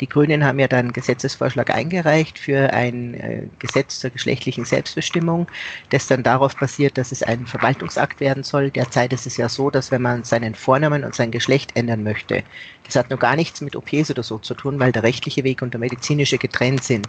[0.00, 5.46] Die Grünen haben ja dann einen Gesetzesvorschlag eingereicht für ein äh, Gesetz zur geschlechtlichen Selbstbestimmung,
[5.90, 8.70] das dann darauf basiert, dass es ein Verwaltungsakt werden soll.
[8.70, 12.44] Derzeit ist es ja so, dass wenn man seinen Vornamen und sein Geschlecht ändern möchte,
[12.84, 15.60] das hat nur gar nichts mit OPs oder so zu tun, weil der rechtliche Weg
[15.60, 17.06] und der medizinische getrennt sind.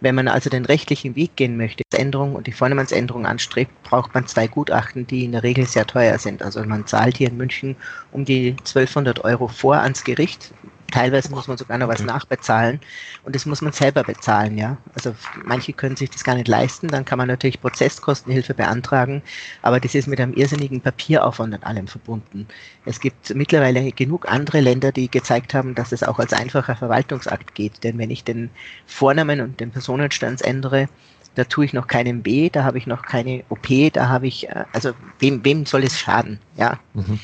[0.00, 4.26] Wenn man also den rechtlichen Weg gehen möchte, Änderung und die Vornamensänderung anstrebt, braucht man
[4.26, 6.42] zwei Gutachten, die in der Regel sehr teuer sind.
[6.42, 7.76] Also man zahlt hier in München
[8.10, 10.54] um die 1200 Euro vor ans Gericht.
[10.90, 12.80] Teilweise muss man sogar noch was nachbezahlen
[13.24, 14.76] und das muss man selber bezahlen, ja.
[14.94, 19.22] Also manche können sich das gar nicht leisten, dann kann man natürlich Prozesskostenhilfe beantragen,
[19.62, 22.48] aber das ist mit einem irrsinnigen Papieraufwand und allem verbunden.
[22.84, 27.54] Es gibt mittlerweile genug andere Länder, die gezeigt haben, dass es auch als einfacher Verwaltungsakt
[27.54, 28.50] geht, denn wenn ich den
[28.86, 30.88] Vornamen und den Personenstand ändere,
[31.34, 34.48] da tue ich noch keinen B, da habe ich noch keine OP, da habe ich,
[34.48, 36.80] äh, also wem, wem soll es schaden, ja.
[36.94, 37.20] Mhm.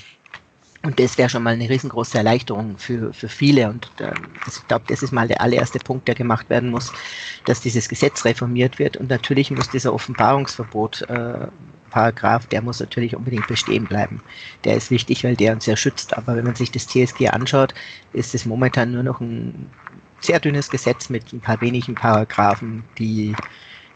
[0.86, 3.68] Und das wäre schon mal eine riesengroße Erleichterung für, für viele.
[3.68, 4.12] Und äh,
[4.46, 6.92] ich glaube, das ist mal der allererste Punkt, der gemacht werden muss,
[7.44, 8.96] dass dieses Gesetz reformiert wird.
[8.96, 11.48] Und natürlich muss dieser Offenbarungsverbot äh,
[11.90, 14.22] Paragraph, der muss natürlich unbedingt bestehen bleiben.
[14.62, 16.16] Der ist wichtig, weil der uns sehr schützt.
[16.16, 17.74] Aber wenn man sich das TSG anschaut,
[18.12, 19.68] ist es momentan nur noch ein
[20.20, 23.34] sehr dünnes Gesetz mit ein paar wenigen Paragraphen, die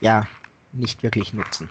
[0.01, 0.27] ja
[0.73, 1.69] nicht wirklich nutzen.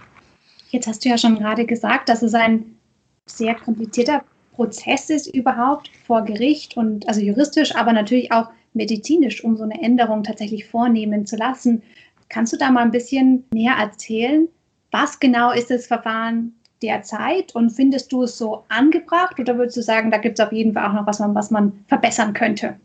[0.70, 2.78] Jetzt hast du ja schon gerade gesagt, dass es ein
[3.26, 4.24] sehr komplizierter
[4.60, 9.82] Prozess ist überhaupt vor Gericht und also juristisch, aber natürlich auch medizinisch, um so eine
[9.82, 11.82] Änderung tatsächlich vornehmen zu lassen.
[12.28, 14.50] Kannst du da mal ein bisschen näher erzählen?
[14.92, 19.82] Was genau ist das Verfahren derzeit und findest du es so angebracht oder würdest du
[19.82, 22.78] sagen, da gibt es auf jeden Fall auch noch was, was man verbessern könnte?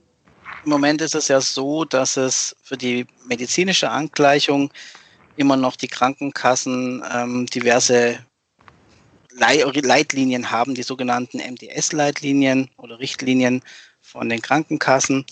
[0.64, 4.70] Im Moment ist es ja so, dass es für die medizinische Angleichung
[5.34, 8.20] immer noch die Krankenkassen ähm, diverse
[9.36, 13.62] Leitlinien haben, die sogenannten MDS-Leitlinien oder Richtlinien
[14.00, 15.24] von den Krankenkassen.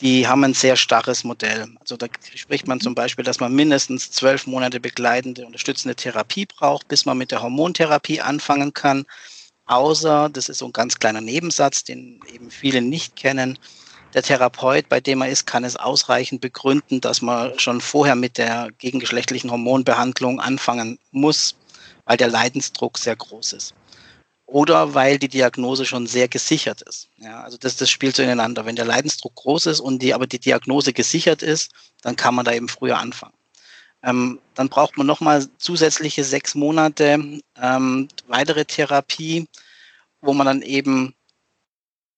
[0.00, 1.66] Die haben ein sehr starres Modell.
[1.80, 6.88] Also da spricht man zum Beispiel, dass man mindestens zwölf Monate begleitende, unterstützende Therapie braucht,
[6.88, 9.04] bis man mit der Hormontherapie anfangen kann.
[9.66, 13.58] Außer, das ist so ein ganz kleiner Nebensatz, den eben viele nicht kennen,
[14.14, 18.38] der Therapeut, bei dem er ist, kann es ausreichend begründen, dass man schon vorher mit
[18.38, 21.56] der gegengeschlechtlichen Hormonbehandlung anfangen muss
[22.04, 23.74] weil der Leidensdruck sehr groß ist.
[24.46, 27.08] Oder weil die Diagnose schon sehr gesichert ist.
[27.16, 28.66] Ja, also das, das spielt so ineinander.
[28.66, 32.44] Wenn der Leidensdruck groß ist und die, aber die Diagnose gesichert ist, dann kann man
[32.44, 33.34] da eben früher anfangen.
[34.02, 39.48] Ähm, dann braucht man nochmal zusätzliche sechs Monate ähm, weitere Therapie,
[40.20, 41.14] wo man dann eben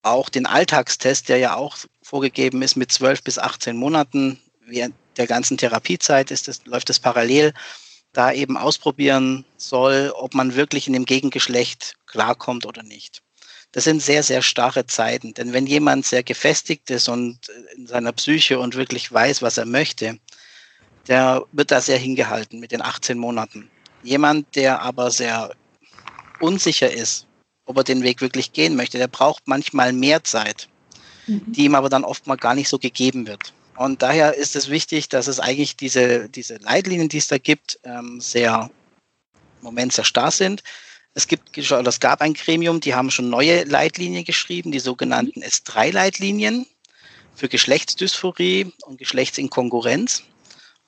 [0.02, 5.26] auch den Alltagstest, der ja auch vorgegeben ist mit zwölf bis 18 Monaten, während der
[5.26, 7.54] ganzen Therapiezeit ist das, läuft das parallel,
[8.16, 13.22] da eben ausprobieren soll, ob man wirklich in dem Gegengeschlecht klarkommt oder nicht.
[13.72, 15.34] Das sind sehr, sehr starre Zeiten.
[15.34, 17.38] Denn wenn jemand sehr gefestigt ist und
[17.76, 20.18] in seiner Psyche und wirklich weiß, was er möchte,
[21.08, 23.70] der wird da sehr hingehalten mit den 18 Monaten.
[24.02, 25.50] Jemand, der aber sehr
[26.40, 27.26] unsicher ist,
[27.66, 30.68] ob er den Weg wirklich gehen möchte, der braucht manchmal mehr Zeit,
[31.26, 31.42] mhm.
[31.52, 33.52] die ihm aber dann oft mal gar nicht so gegeben wird.
[33.76, 37.78] Und daher ist es wichtig, dass es eigentlich diese, diese Leitlinien, die es da gibt,
[37.84, 38.70] ähm, sehr
[39.34, 40.62] im Moment sehr starr sind.
[41.14, 46.66] Es gibt, es gab ein Gremium, die haben schon neue Leitlinien geschrieben, die sogenannten S3-Leitlinien
[47.34, 50.22] für Geschlechtsdysphorie und Geschlechtsinkongruenz.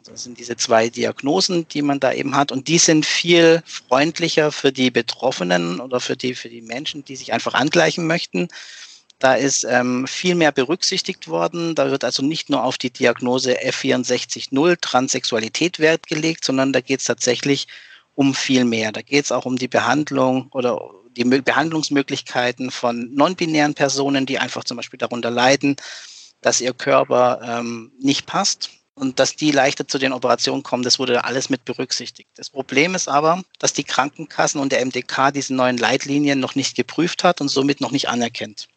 [0.05, 2.53] Das sind diese zwei Diagnosen, die man da eben hat.
[2.53, 7.17] Und die sind viel freundlicher für die Betroffenen oder für die, für die Menschen, die
[7.17, 8.49] sich einfach angleichen möchten.
[9.19, 11.75] Da ist ähm, viel mehr berücksichtigt worden.
[11.75, 17.01] Da wird also nicht nur auf die Diagnose F64.0 Transsexualität Wert gelegt, sondern da geht
[17.01, 17.67] es tatsächlich
[18.15, 18.93] um viel mehr.
[18.93, 20.81] Da geht es auch um die Behandlung oder
[21.17, 25.77] die Behandlungsmöglichkeiten von non-binären Personen, die einfach zum Beispiel darunter leiden,
[26.41, 30.99] dass ihr Körper ähm, nicht passt und dass die leichter zu den Operationen kommen, das
[30.99, 32.31] wurde alles mit berücksichtigt.
[32.37, 36.77] Das Problem ist aber, dass die Krankenkassen und der MDK diese neuen Leitlinien noch nicht
[36.77, 38.69] geprüft hat und somit noch nicht anerkennt.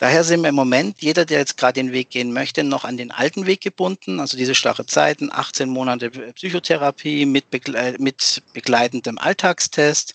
[0.00, 2.96] Daher sind wir im Moment, jeder, der jetzt gerade den Weg gehen möchte, noch an
[2.96, 9.18] den alten Weg gebunden, also diese starre Zeiten, 18 Monate Psychotherapie mit, begle mit begleitendem
[9.18, 10.14] Alltagstest.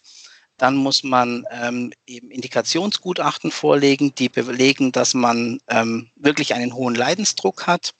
[0.58, 6.96] Dann muss man ähm, eben Indikationsgutachten vorlegen, die belegen, dass man ähm, wirklich einen hohen
[6.96, 7.94] Leidensdruck hat.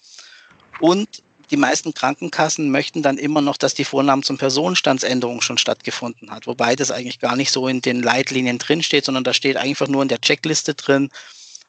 [0.80, 6.32] Und die meisten Krankenkassen möchten dann immer noch, dass die Vornamen zum Personenstandsänderung schon stattgefunden
[6.32, 9.88] hat, wobei das eigentlich gar nicht so in den Leitlinien drinsteht, sondern da steht einfach
[9.88, 11.10] nur in der Checkliste drin,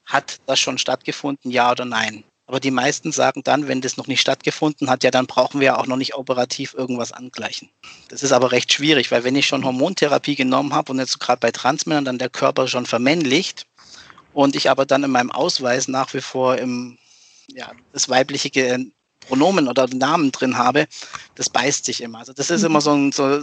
[0.05, 2.25] hat das schon stattgefunden, ja oder nein.
[2.49, 5.79] Aber die meisten sagen dann, wenn das noch nicht stattgefunden hat, ja, dann brauchen wir
[5.79, 7.69] auch noch nicht operativ irgendwas angleichen.
[8.09, 11.41] Das ist aber recht schwierig, weil wenn ich schon Hormontherapie genommen habe und jetzt gerade
[11.41, 13.67] bei Transmännern dann der Körper schon vermännlicht
[14.33, 16.99] und ich aber dann in meinem Ausweis nach wie vor im,
[17.49, 18.51] ja, das weibliche
[19.27, 20.87] Pronomen oder Namen drin habe,
[21.35, 22.19] das beißt sich immer.
[22.19, 23.43] Also das ist immer so, ein, so,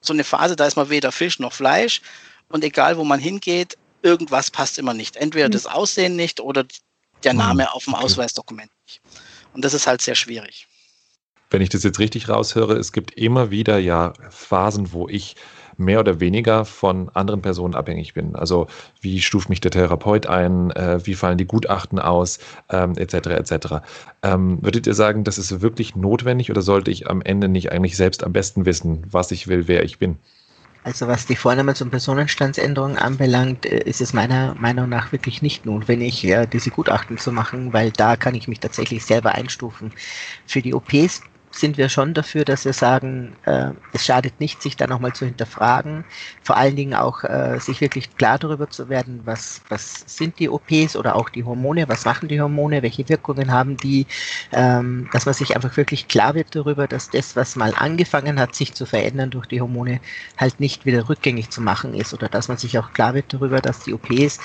[0.00, 2.00] so eine Phase, da ist man weder Fisch noch Fleisch
[2.48, 5.16] und egal wo man hingeht, irgendwas passt immer nicht.
[5.16, 5.52] Entweder mhm.
[5.52, 6.64] das Aussehen nicht oder
[7.24, 7.68] der Name mhm.
[7.68, 9.00] auf dem Ausweisdokument nicht.
[9.52, 10.66] Und das ist halt sehr schwierig.
[11.50, 15.34] Wenn ich das jetzt richtig raushöre, es gibt immer wieder ja Phasen, wo ich
[15.80, 18.36] mehr oder weniger von anderen Personen abhängig bin.
[18.36, 18.66] Also
[19.00, 22.38] wie stuft mich der Therapeut ein, äh, wie fallen die Gutachten aus,
[22.70, 23.14] ähm, etc.
[23.30, 23.56] etc.
[24.22, 27.96] Ähm, würdet ihr sagen, das ist wirklich notwendig oder sollte ich am Ende nicht eigentlich
[27.96, 30.18] selbst am besten wissen, was ich will, wer ich bin?
[30.82, 35.66] Also was die Vornamens- und Personenstandsänderungen anbelangt, äh, ist es meiner Meinung nach wirklich nicht
[35.66, 39.92] notwendig, ja, diese Gutachten zu machen, weil da kann ich mich tatsächlich selber einstufen.
[40.46, 44.76] Für die OPs sind wir schon dafür, dass wir sagen, äh, es schadet nicht, sich
[44.76, 46.04] da nochmal zu hinterfragen.
[46.42, 50.48] Vor allen Dingen auch äh, sich wirklich klar darüber zu werden, was, was sind die
[50.48, 54.06] OPs oder auch die Hormone, was machen die Hormone, welche Wirkungen haben die,
[54.52, 58.54] ähm, dass man sich einfach wirklich klar wird darüber, dass das, was mal angefangen hat,
[58.54, 60.00] sich zu verändern durch die Hormone,
[60.36, 63.60] halt nicht wieder rückgängig zu machen ist oder dass man sich auch klar wird darüber,
[63.60, 64.38] dass die OPs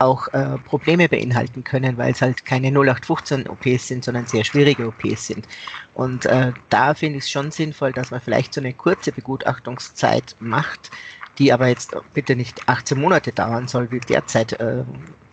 [0.00, 4.88] auch äh, Probleme beinhalten können, weil es halt keine 0815 OPs sind, sondern sehr schwierige
[4.88, 5.46] OPs sind.
[5.94, 10.36] Und äh, da finde ich es schon sinnvoll, dass man vielleicht so eine kurze Begutachtungszeit
[10.40, 10.90] macht,
[11.38, 14.84] die aber jetzt bitte nicht 18 Monate dauern soll, wie derzeit äh,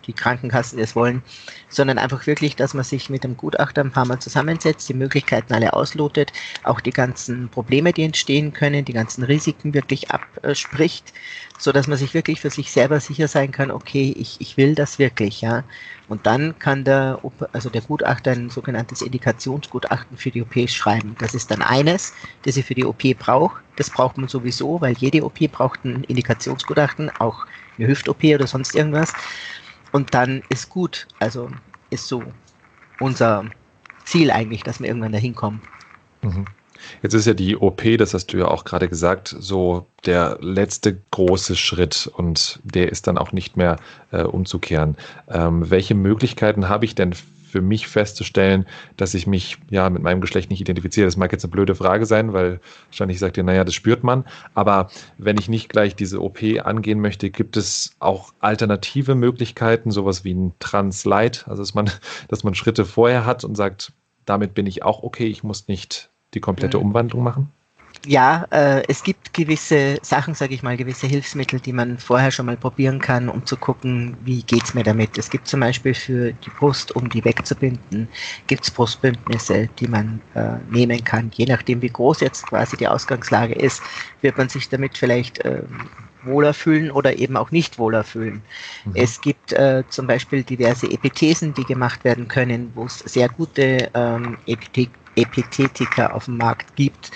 [0.08, 1.22] die Krankenkassen es wollen,
[1.68, 5.52] sondern einfach wirklich, dass man sich mit dem Gutachter ein paar Mal zusammensetzt, die Möglichkeiten
[5.52, 6.32] alle auslotet,
[6.64, 11.12] auch die ganzen Probleme, die entstehen können, die ganzen Risiken wirklich abspricht,
[11.58, 14.74] so dass man sich wirklich für sich selber sicher sein kann, okay, ich, ich will
[14.74, 15.62] das wirklich, ja.
[16.08, 17.20] Und dann kann der,
[17.52, 21.14] also der Gutachter ein sogenanntes Indikationsgutachten für die OP schreiben.
[21.18, 23.62] Das ist dann eines, das sie für die OP braucht.
[23.76, 28.74] Das braucht man sowieso, weil jede OP braucht ein Indikationsgutachten, auch eine Hüft-OP oder sonst
[28.74, 29.12] irgendwas
[29.92, 31.06] und dann ist gut.
[31.18, 31.50] Also
[31.90, 32.22] ist so
[33.00, 33.46] unser
[34.04, 35.60] Ziel eigentlich, dass wir irgendwann dahin kommen.
[36.22, 36.46] Mhm.
[37.02, 40.96] Jetzt ist ja die OP, das hast du ja auch gerade gesagt, so der letzte
[41.10, 43.76] große Schritt und der ist dann auch nicht mehr
[44.12, 44.96] äh, umzukehren.
[45.28, 47.14] Ähm, welche Möglichkeiten habe ich denn
[47.48, 51.06] für mich festzustellen, dass ich mich ja mit meinem Geschlecht nicht identifiziere.
[51.06, 54.24] Das mag jetzt eine blöde Frage sein, weil wahrscheinlich sagt ihr, naja, das spürt man.
[54.54, 60.24] Aber wenn ich nicht gleich diese OP angehen möchte, gibt es auch alternative Möglichkeiten, sowas
[60.24, 61.90] wie ein Translite, also dass man,
[62.28, 63.92] dass man Schritte vorher hat und sagt,
[64.24, 66.86] damit bin ich auch okay, ich muss nicht die komplette mhm.
[66.86, 67.50] Umwandlung machen?
[68.06, 72.46] Ja, äh, es gibt gewisse Sachen, sage ich mal, gewisse Hilfsmittel, die man vorher schon
[72.46, 75.18] mal probieren kann, um zu gucken, wie geht's mir damit.
[75.18, 78.08] Es gibt zum Beispiel für die Brust, um die wegzubinden,
[78.46, 81.30] gibt's Brustbündnisse, die man äh, nehmen kann.
[81.34, 83.82] Je nachdem, wie groß jetzt quasi die Ausgangslage ist,
[84.22, 85.62] wird man sich damit vielleicht äh,
[86.22, 88.42] wohler fühlen oder eben auch nicht wohler fühlen.
[88.84, 88.92] Mhm.
[88.94, 93.90] Es gibt äh, zum Beispiel diverse Epithesen, die gemacht werden können, wo es sehr gute
[93.94, 94.36] ähm,
[95.16, 97.10] Epithetika auf dem Markt gibt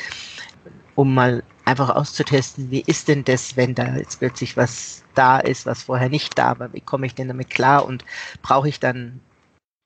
[0.95, 5.67] um mal einfach auszutesten, wie ist denn das, wenn da jetzt plötzlich was da ist,
[5.67, 7.85] was vorher nicht da war, wie komme ich denn damit klar?
[7.87, 8.05] Und
[8.43, 9.21] brauche ich dann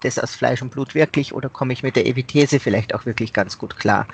[0.01, 3.33] das aus Fleisch und Blut wirklich oder komme ich mit der Epithese vielleicht auch wirklich
[3.33, 4.07] ganz gut klar?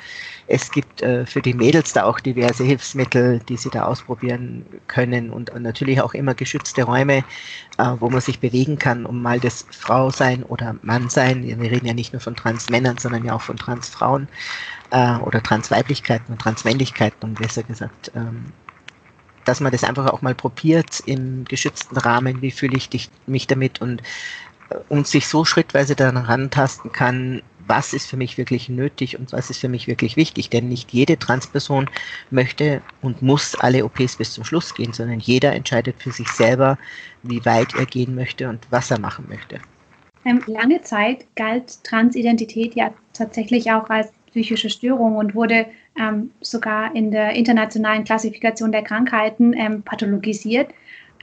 [0.46, 5.30] Es gibt äh, für die Mädels da auch diverse Hilfsmittel, die sie da ausprobieren können
[5.30, 7.24] und, und natürlich auch immer geschützte Räume,
[7.78, 11.42] äh, wo man sich bewegen kann, um mal das Frau sein oder Mann sein.
[11.44, 14.28] Wir reden ja nicht nur von Transmännern, sondern ja auch von Transfrauen
[14.90, 18.52] äh, oder Transweiblichkeiten und Transmännlichkeiten und besser gesagt ähm,
[19.44, 23.46] dass man das einfach auch mal probiert im geschützten Rahmen, wie fühle ich dich, mich
[23.46, 24.02] damit und
[24.88, 29.50] und sich so schrittweise daran rantasten kann, was ist für mich wirklich nötig und was
[29.50, 30.50] ist für mich wirklich wichtig.
[30.50, 31.88] Denn nicht jede Transperson
[32.30, 36.78] möchte und muss alle OPs bis zum Schluss gehen, sondern jeder entscheidet für sich selber,
[37.22, 39.61] wie weit er gehen möchte und was er machen möchte.
[40.24, 45.66] Ähm, lange Zeit galt Transidentität ja tatsächlich auch als psychische Störung und wurde
[45.98, 50.70] ähm, sogar in der internationalen Klassifikation der Krankheiten ähm, pathologisiert.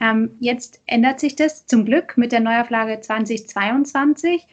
[0.00, 4.46] Ähm, jetzt ändert sich das zum Glück mit der Neuauflage 2022.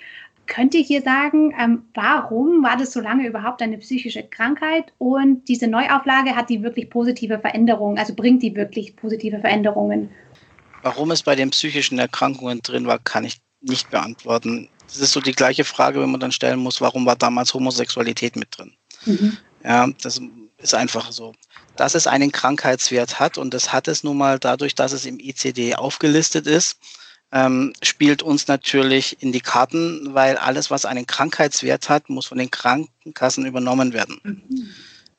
[0.45, 5.47] Könnt ihr hier sagen, ähm, warum war das so lange überhaupt eine psychische Krankheit und
[5.47, 10.09] diese Neuauflage hat die wirklich positive Veränderungen, also bringt die wirklich positive Veränderungen?
[10.83, 14.69] Warum es bei den psychischen Erkrankungen drin war, kann ich nicht beantworten.
[14.87, 18.37] Das ist so die gleiche Frage, wenn man dann stellen muss, warum war damals Homosexualität
[18.37, 18.73] mit drin?
[19.05, 19.37] Mhm.
[19.63, 20.21] Ja, das
[20.57, 21.33] ist einfach so
[21.79, 25.19] dass es einen Krankheitswert hat und das hat es nun mal dadurch, dass es im
[25.19, 26.77] ICD aufgelistet ist,
[27.31, 32.37] ähm, spielt uns natürlich in die Karten, weil alles, was einen Krankheitswert hat, muss von
[32.37, 34.19] den Krankenkassen übernommen werden.
[34.23, 34.69] Mhm.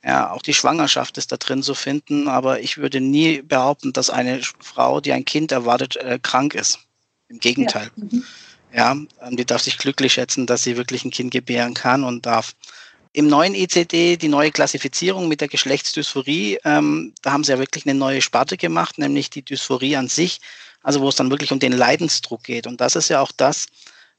[0.02, 4.10] Ja, auch die Schwangerschaft ist da drin zu finden, aber ich würde nie behaupten, dass
[4.10, 6.78] eine Frau, die ein Kind erwartet, äh, krank ist.
[7.28, 7.90] Im Gegenteil.
[7.96, 8.04] Ja.
[8.04, 8.24] Mhm.
[8.72, 8.92] ja,
[9.26, 12.54] ähm, die darf sich glücklich schätzen, dass sie wirklich ein Kind gebären kann und darf.
[13.12, 17.86] Im neuen ECD, die neue Klassifizierung mit der Geschlechtsdysphorie, ähm, da haben sie ja wirklich
[17.86, 20.40] eine neue Sparte gemacht, nämlich die Dysphorie an sich,
[20.82, 22.66] also wo es dann wirklich um den Leidensdruck geht.
[22.66, 23.66] Und das ist ja auch das,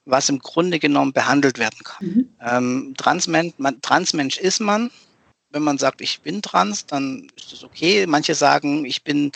[0.05, 2.07] was im Grunde genommen behandelt werden kann.
[2.07, 2.35] Mhm.
[2.41, 4.91] Ähm, Transmen man, Transmensch ist man.
[5.51, 8.05] Wenn man sagt, ich bin trans, dann ist das okay.
[8.05, 9.31] Manche sagen, ich bin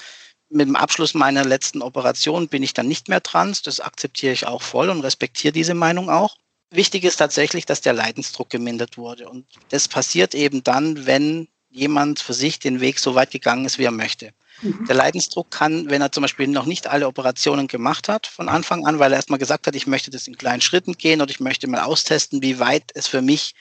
[0.50, 3.64] mit dem Abschluss meiner letzten Operation bin ich dann nicht mehr trans.
[3.64, 6.38] Das akzeptiere ich auch voll und respektiere diese Meinung auch.
[6.74, 9.30] Wichtig ist tatsächlich, dass der Leidensdruck gemindert wurde.
[9.30, 13.78] Und das passiert eben dann, wenn jemand für sich den Weg so weit gegangen ist,
[13.78, 14.32] wie er möchte.
[14.62, 14.86] Mhm.
[14.86, 18.86] Der Leidensdruck kann, wenn er zum Beispiel noch nicht alle Operationen gemacht hat von Anfang
[18.88, 21.40] an, weil er erstmal gesagt hat, ich möchte das in kleinen Schritten gehen oder ich
[21.40, 23.54] möchte mal austesten, wie weit es für mich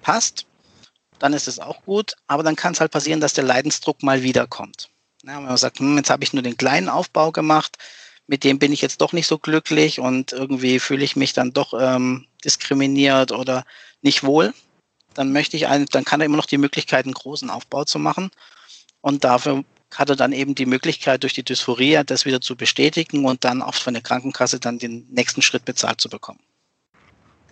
[0.00, 0.46] passt,
[1.18, 2.14] dann ist es auch gut.
[2.26, 4.88] Aber dann kann es halt passieren, dass der Leidensdruck mal wiederkommt.
[5.22, 7.76] Ja, wenn man sagt, hm, jetzt habe ich nur den kleinen Aufbau gemacht,
[8.26, 11.52] mit dem bin ich jetzt doch nicht so glücklich und irgendwie fühle ich mich dann
[11.52, 13.64] doch ähm, diskriminiert oder
[14.02, 14.52] nicht wohl,
[15.14, 17.98] dann möchte ich einen, dann kann er immer noch die Möglichkeit, einen großen Aufbau zu
[17.98, 18.30] machen.
[19.00, 23.24] Und dafür hat er dann eben die Möglichkeit, durch die Dysphorie das wieder zu bestätigen
[23.24, 26.40] und dann auch von der Krankenkasse dann den nächsten Schritt bezahlt zu bekommen.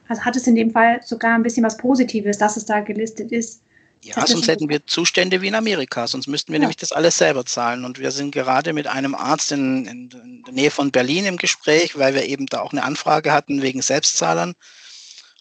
[0.08, 3.30] Also hat es in dem Fall sogar ein bisschen was Positives, dass es da gelistet
[3.32, 3.62] ist.
[4.04, 6.62] Ja, sonst hätten wir Zustände wie in Amerika, sonst müssten wir ja.
[6.62, 7.84] nämlich das alles selber zahlen.
[7.84, 11.36] Und wir sind gerade mit einem Arzt in, in, in, der Nähe von Berlin im
[11.36, 14.54] Gespräch, weil wir eben da auch eine Anfrage hatten wegen Selbstzahlern.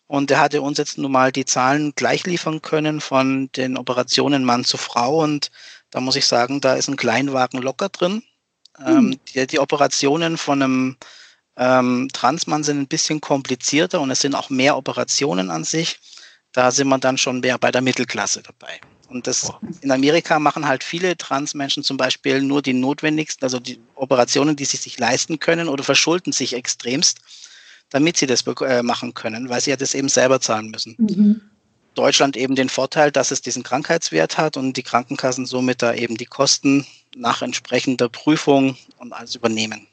[0.06, 4.44] Und der hatte uns jetzt nun mal die Zahlen gleich liefern können von den Operationen
[4.44, 5.24] Mann zu Frau.
[5.24, 5.50] Und
[5.90, 8.22] da muss ich sagen, da ist ein Kleinwagen locker drin.
[8.78, 8.88] Mhm.
[8.88, 10.98] Ähm, die, die, Operationen von einem
[11.58, 16.00] ähm, Transmann sind ein bisschen komplizierter und es sind auch mehr Operationen an sich
[16.54, 18.80] da sind wir dann schon mehr bei der Mittelklasse dabei.
[19.08, 23.78] Und das in Amerika machen halt viele Transmenschen zum Beispiel nur die notwendigsten, also die
[23.96, 27.20] Operationen, die sie sich leisten können oder verschulden sich extremst,
[27.90, 30.96] damit sie das äh, machen können, weil sie ja das eben selber zahlen müssen.
[30.98, 31.42] Mhm.
[31.94, 36.16] Deutschland eben den Vorteil, dass es diesen Krankheitswert hat und die Krankenkassen somit da eben
[36.16, 36.86] die Kosten
[37.16, 39.88] nach entsprechender Prüfung und alles übernehmen.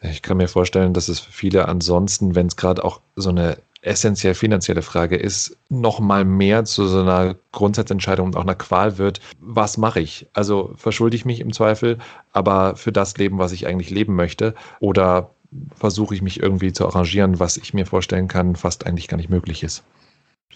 [0.00, 3.58] Ich kann mir vorstellen, dass es für viele ansonsten, wenn es gerade auch so eine
[3.82, 8.98] essentiell finanzielle Frage ist, noch mal mehr zu so einer Grundsatzentscheidung und auch einer Qual
[8.98, 10.26] wird, was mache ich?
[10.32, 11.98] Also verschulde ich mich im Zweifel,
[12.32, 15.30] aber für das Leben, was ich eigentlich leben möchte, oder
[15.76, 19.30] versuche ich mich irgendwie zu arrangieren, was ich mir vorstellen kann, fast eigentlich gar nicht
[19.30, 19.84] möglich ist.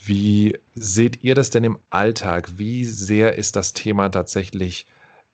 [0.04, 2.58] Wie seht ihr das denn im Alltag?
[2.58, 4.86] Wie sehr ist das Thema tatsächlich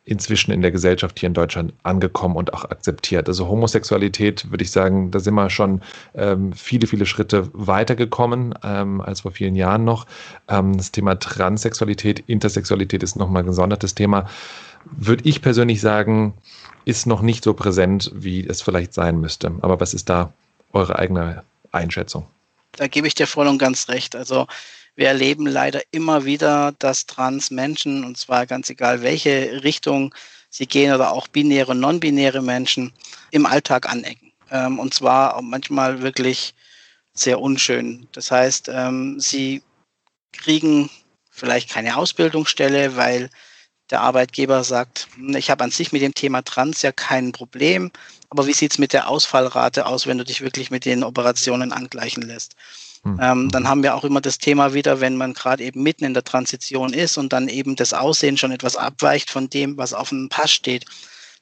[0.08, 3.28] inzwischen in der Gesellschaft hier in Deutschland angekommen und auch akzeptiert.
[3.28, 5.82] Also Homosexualität, würde ich sagen, da sind wir schon
[6.14, 10.06] ähm, viele, viele Schritte weitergekommen ähm, als vor vielen Jahren noch.
[10.48, 14.28] Ähm, das Thema Transsexualität, Intersexualität ist nochmal ein gesondertes Thema.
[14.84, 16.34] Würde ich persönlich sagen,
[16.86, 19.52] ist noch nicht so präsent, wie es vielleicht sein müsste.
[19.60, 20.32] Aber was ist da
[20.72, 22.26] eure eigene Einschätzung?
[22.72, 24.16] Da gebe ich dir voll und ganz recht.
[24.16, 24.46] Also
[24.98, 30.12] wir erleben leider immer wieder, dass Trans-Menschen, und zwar ganz egal welche Richtung
[30.50, 32.92] sie gehen oder auch binäre non-binäre Menschen,
[33.30, 34.32] im Alltag anecken.
[34.50, 36.52] Ähm, und zwar manchmal wirklich
[37.14, 38.08] sehr unschön.
[38.10, 39.62] Das heißt, ähm, sie
[40.32, 40.90] kriegen
[41.30, 43.30] vielleicht keine Ausbildungsstelle, weil
[43.90, 47.92] der Arbeitgeber sagt, hm, ich habe an sich mit dem Thema Trans ja kein Problem,
[48.30, 51.70] aber wie sieht es mit der Ausfallrate aus, wenn du dich wirklich mit den Operationen
[51.70, 52.56] angleichen lässt?
[53.04, 53.18] Hm.
[53.22, 56.14] Ähm, dann haben wir auch immer das Thema wieder, wenn man gerade eben mitten in
[56.14, 60.08] der Transition ist und dann eben das Aussehen schon etwas abweicht von dem, was auf
[60.08, 60.84] dem Pass steht,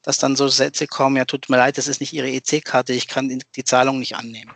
[0.02, 3.09] dass dann so Sätze kommen, ja, tut mir leid, das ist nicht Ihre EC-Karte, ich
[3.09, 4.52] kann die Zahlung nicht annehmen.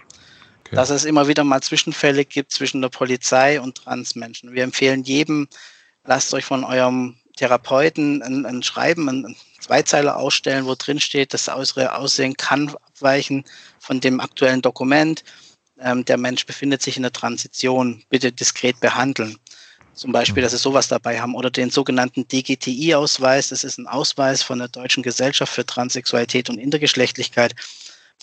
[0.61, 0.76] Okay.
[0.76, 4.53] Dass es immer wieder mal Zwischenfälle gibt zwischen der Polizei und Transmenschen.
[4.53, 5.48] Wir empfehlen jedem,
[6.05, 11.48] lasst euch von eurem Therapeuten ein, ein Schreiben, ein Zweizeiler ausstellen, wo drin steht, das
[11.48, 13.44] äußere Aussehen kann abweichen
[13.78, 15.24] von dem aktuellen Dokument.
[15.83, 19.37] Ähm, der Mensch befindet sich in der Transition, bitte diskret behandeln.
[19.95, 23.49] Zum Beispiel, dass sie sowas dabei haben oder den sogenannten DGTI-Ausweis.
[23.49, 27.55] Das ist ein Ausweis von der Deutschen Gesellschaft für Transsexualität und Intergeschlechtlichkeit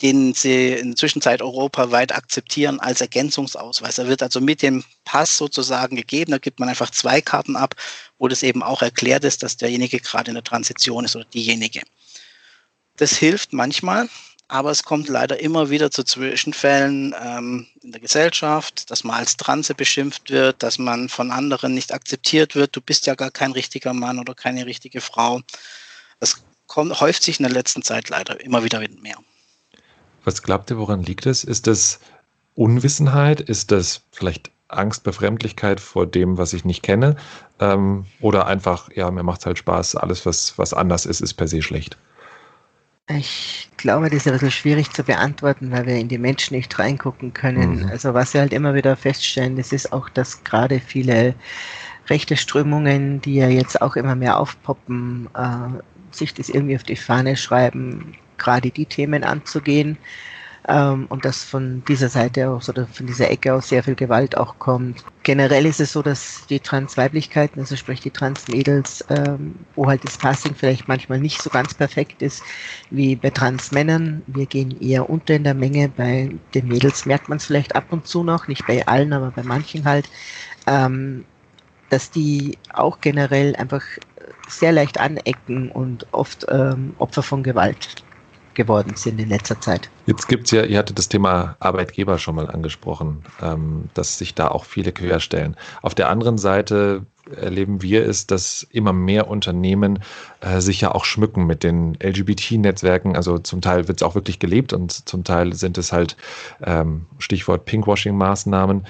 [0.02, 3.98] den sie in der Zwischenzeit europaweit akzeptieren als Ergänzungsausweis.
[3.98, 6.32] Er wird also mit dem Pass sozusagen gegeben.
[6.32, 7.76] Da gibt man einfach zwei Karten ab,
[8.20, 11.82] wo das eben auch erklärt ist, dass derjenige gerade in der Transition ist oder diejenige.
[12.98, 14.08] Das hilft manchmal,
[14.48, 19.36] aber es kommt leider immer wieder zu Zwischenfällen ähm, in der Gesellschaft, dass man als
[19.36, 22.76] Transe beschimpft wird, dass man von anderen nicht akzeptiert wird.
[22.76, 25.42] Du bist ja gar kein richtiger Mann oder keine richtige Frau.
[26.20, 29.18] Das kommt, häuft sich in der letzten Zeit leider immer wieder mehr.
[30.24, 31.44] Was glaubt ihr, woran liegt es?
[31.44, 32.00] Ist das
[32.56, 33.42] Unwissenheit?
[33.42, 37.18] Ist das vielleicht Angst, Befremdlichkeit vor dem, was ich nicht kenne?
[37.60, 41.34] Ähm, oder einfach, ja, mir macht es halt Spaß, alles, was, was anders ist, ist
[41.34, 41.98] per se schlecht?
[43.10, 46.78] Ich glaube, das ist ein bisschen schwierig zu beantworten, weil wir in die Menschen nicht
[46.78, 47.84] reingucken können.
[47.84, 47.90] Mhm.
[47.90, 51.34] Also was wir halt immer wieder feststellen, das ist auch, dass gerade viele
[52.10, 55.82] rechte Strömungen, die ja jetzt auch immer mehr aufpoppen, äh,
[56.12, 59.98] sich das irgendwie auf die Fahne schreiben, gerade die Themen anzugehen
[60.68, 64.38] ähm, und dass von dieser Seite aus oder von dieser Ecke aus sehr viel Gewalt
[64.38, 65.04] auch kommt.
[65.24, 70.18] Generell ist es so, dass die Transweiblichkeiten, also sprich die Transmädels, ähm, wo halt das
[70.18, 72.44] Passing vielleicht manchmal nicht so ganz perfekt ist
[72.90, 74.22] wie bei Transmännern.
[74.28, 75.90] Wir gehen eher unter in der Menge.
[75.90, 79.32] Bei den Mädels merkt man es vielleicht ab und zu noch, nicht bei allen, aber
[79.32, 80.10] bei manchen halt.
[80.66, 81.26] Ähm,
[81.90, 83.84] dass die auch generell einfach
[84.50, 88.04] sehr leicht anecken und oft ähm, Opfer von Gewalt
[88.58, 89.90] geworden sind in letzter Zeit.
[90.06, 94.36] Jetzt gibt es ja, ihr hattet das Thema Arbeitgeber schon mal angesprochen, ähm, dass sich
[94.36, 95.56] da auch viele querstellen.
[95.82, 97.06] Auf der anderen Seite
[97.36, 100.00] erleben wir es, dass immer mehr Unternehmen
[100.42, 103.16] äh, sich ja auch schmücken mit den LGBT-Netzwerken.
[103.16, 106.18] Also zum Teil wird es auch wirklich gelebt und zum Teil sind es halt
[106.62, 108.86] ähm, Stichwort Pinkwashing-Maßnahmen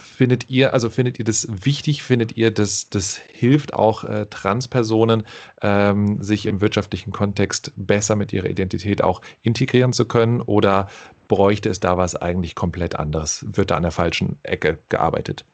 [0.00, 2.02] findet ihr, also findet ihr das wichtig?
[2.02, 5.24] Findet ihr, dass das hilft auch äh, Transpersonen,
[5.62, 10.40] ähm, sich im wirtschaftlichen Kontext besser mit ihrer Identität auch integrieren zu können?
[10.40, 10.88] Oder
[11.28, 13.44] bräuchte es da was eigentlich komplett anderes?
[13.48, 15.44] Wird da an der falschen Ecke gearbeitet?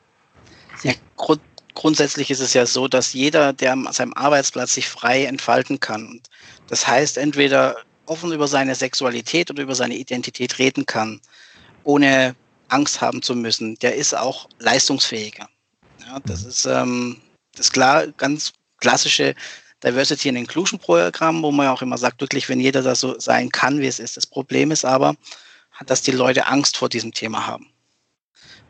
[0.83, 1.41] Ja, grund
[1.75, 6.21] grundsätzlich ist es ja so, dass jeder, der an seinem Arbeitsplatz sich frei entfalten kann.
[6.69, 7.77] Das heißt, entweder
[8.07, 11.21] offen über seine Sexualität oder über seine Identität reden kann,
[11.83, 12.35] ohne
[12.75, 15.49] Angst haben zu müssen, der ist auch leistungsfähiger.
[16.07, 16.49] Ja, das mhm.
[16.49, 17.21] ist ähm,
[17.57, 19.35] das klar, ganz klassische
[19.83, 23.19] Diversity and Inclusion Programm, wo man ja auch immer sagt, wirklich, wenn jeder da so
[23.21, 24.17] sein kann, wie es ist.
[24.17, 25.15] Das Problem ist aber,
[25.87, 27.71] dass die Leute Angst vor diesem Thema haben.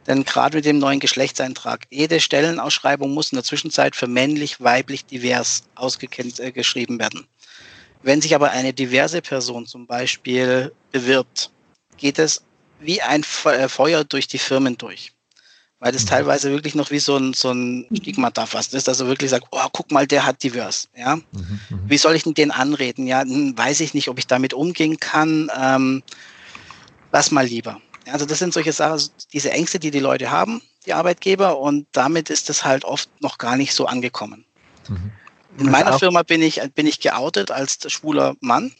[0.06, 5.06] Denn gerade mit dem neuen Geschlechtseintrag, jede Stellenausschreibung muss in der Zwischenzeit für männlich, weiblich,
[5.06, 7.26] divers ausgeschrieben äh, werden.
[8.02, 11.50] Wenn sich aber eine diverse Person zum Beispiel bewirbt,
[11.96, 12.42] geht es
[12.80, 15.12] wie ein äh, Feuer durch die Firmen durch.
[15.80, 16.08] Weil das mhm.
[16.08, 18.88] teilweise wirklich noch wie so ein, so ein Stigmata fast ist.
[18.88, 20.88] Also wirklich sagt, oh, guck mal, der hat divers.
[20.96, 21.16] Ja?
[21.16, 23.06] Mhm, mhm, wie soll ich denn den anreden?
[23.06, 25.50] Ja, weiß ich nicht, ob ich damit umgehen kann.
[25.58, 26.02] Ähm,
[27.12, 27.80] lass mal lieber.
[28.10, 31.86] Also das sind solche Sachen, also diese Ängste, die die Leute haben, die Arbeitgeber, und
[31.92, 34.44] damit ist es halt oft noch gar nicht so angekommen.
[34.88, 35.12] Mhm.
[35.58, 38.72] In meiner Firma bin ich, bin ich geoutet als schwuler Mann.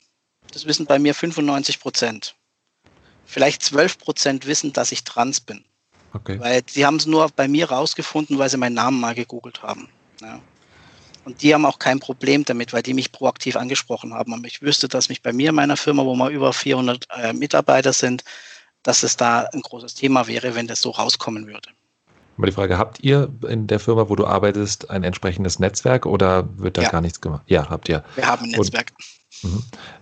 [0.53, 2.35] Das wissen bei mir 95 Prozent
[3.27, 5.65] vielleicht 12 Prozent wissen, dass ich trans bin.
[6.13, 6.39] Okay.
[6.39, 9.89] Weil sie haben es nur bei mir rausgefunden, weil sie meinen Namen mal gegoogelt haben.
[10.21, 10.41] Ja.
[11.25, 14.33] Und die haben auch kein Problem damit, weil die mich proaktiv angesprochen haben.
[14.33, 17.33] Und ich wüsste, dass mich bei mir in meiner Firma, wo wir über 400 äh,
[17.33, 18.25] Mitarbeiter sind,
[18.83, 21.71] dass es da ein großes Thema wäre, wenn das so rauskommen würde.
[22.37, 26.49] Aber die Frage, habt ihr in der Firma, wo du arbeitest, ein entsprechendes Netzwerk oder
[26.59, 26.91] wird da ja.
[26.91, 27.43] gar nichts gemacht?
[27.47, 28.05] Ja, habt ihr.
[28.17, 28.93] Wir haben ein Netzwerk.
[28.99, 29.14] Und.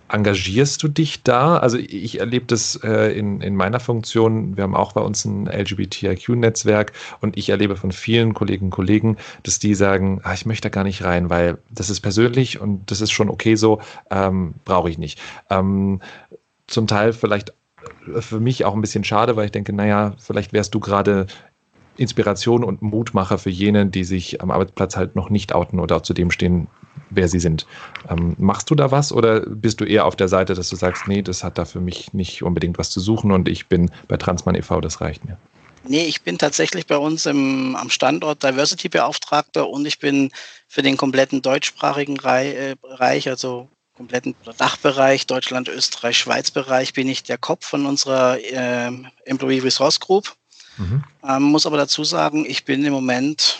[0.09, 1.57] Engagierst du dich da?
[1.57, 4.55] Also ich erlebe das äh, in, in meiner Funktion.
[4.55, 9.17] Wir haben auch bei uns ein LGBTIQ-Netzwerk und ich erlebe von vielen Kolleginnen und Kollegen,
[9.41, 12.91] dass die sagen, ah, ich möchte da gar nicht rein, weil das ist persönlich und
[12.91, 13.81] das ist schon okay so,
[14.11, 15.19] ähm, brauche ich nicht.
[15.49, 16.01] Ähm,
[16.67, 17.53] zum Teil vielleicht
[18.19, 21.27] für mich auch ein bisschen schade, weil ich denke, naja, vielleicht wärst du gerade
[21.97, 26.13] Inspiration und Mutmacher für jene, die sich am Arbeitsplatz halt noch nicht outen oder zu
[26.13, 26.67] dem stehen,
[27.09, 27.65] wer sie sind.
[28.09, 31.07] Ähm, machst du da was oder bist du eher auf der Seite, dass du sagst,
[31.07, 34.17] nee, das hat da für mich nicht unbedingt was zu suchen und ich bin bei
[34.17, 35.37] Transmann e.V., das reicht mir?
[35.85, 40.31] Nee, ich bin tatsächlich bei uns im, am Standort Diversity-Beauftragter und ich bin
[40.67, 47.23] für den kompletten deutschsprachigen äh, Bereich, also kompletten Dachbereich, Deutschland, Österreich, Schweiz Bereich, bin ich
[47.23, 48.91] der Kopf von unserer äh,
[49.25, 50.33] Employee Resource Group.
[50.77, 51.03] Mhm.
[51.27, 53.59] Ähm, muss aber dazu sagen, ich bin im Moment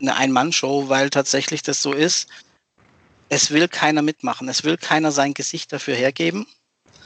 [0.00, 2.28] eine Ein-Mann-Show, weil tatsächlich das so ist.
[3.28, 4.48] Es will keiner mitmachen.
[4.48, 6.46] Es will keiner sein Gesicht dafür hergeben,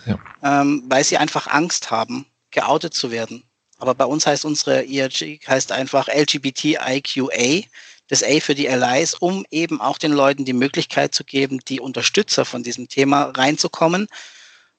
[0.07, 0.19] ja.
[0.43, 3.45] ähm, weil sie einfach Angst haben, geoutet zu werden.
[3.79, 7.65] Aber bei uns heißt unsere ERG heißt einfach LGBTIQA,
[8.09, 11.81] das A für die Allies, um eben auch den Leuten die Möglichkeit zu geben, die
[11.81, 14.09] Unterstützer von diesem Thema reinzukommen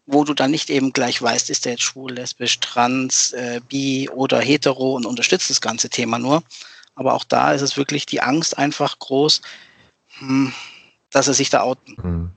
[0.05, 4.09] wo du dann nicht eben gleich weißt, ist der jetzt schwul, lesbisch, trans, äh, bi
[4.09, 6.43] oder hetero und unterstützt das ganze Thema nur.
[6.95, 9.41] Aber auch da ist es wirklich die Angst einfach groß,
[10.19, 10.53] hm,
[11.13, 11.95] dass sie sich da outen.
[12.01, 12.29] Mhm.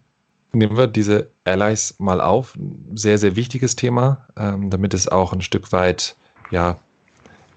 [0.52, 2.56] Nehmen wir diese Allies mal auf.
[2.94, 6.16] Sehr, sehr wichtiges Thema, ähm, damit es auch ein Stück weit
[6.50, 6.78] ja,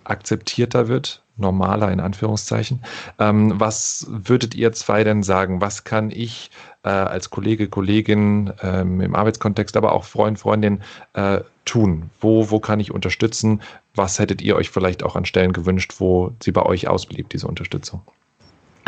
[0.03, 2.84] akzeptierter wird, normaler in Anführungszeichen.
[3.20, 5.61] Ähm, was würdet ihr zwei denn sagen?
[5.61, 6.51] Was kann ich
[6.84, 10.82] äh, als Kollege, Kollegin ähm, im Arbeitskontext, aber auch Freund, Freundin
[11.13, 12.09] äh, tun?
[12.20, 13.61] Wo, wo kann ich unterstützen?
[13.95, 17.47] Was hättet ihr euch vielleicht auch an Stellen gewünscht, wo sie bei euch ausblieb, diese
[17.47, 18.01] Unterstützung?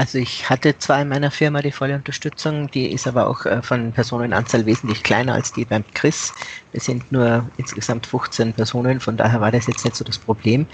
[0.01, 3.61] Also ich hatte zwar in meiner Firma die volle Unterstützung, die ist aber auch äh,
[3.61, 6.33] von Personenanzahl wesentlich kleiner als die beim Chris.
[6.71, 10.65] Wir sind nur insgesamt 15 Personen, von daher war das jetzt nicht so das Problem.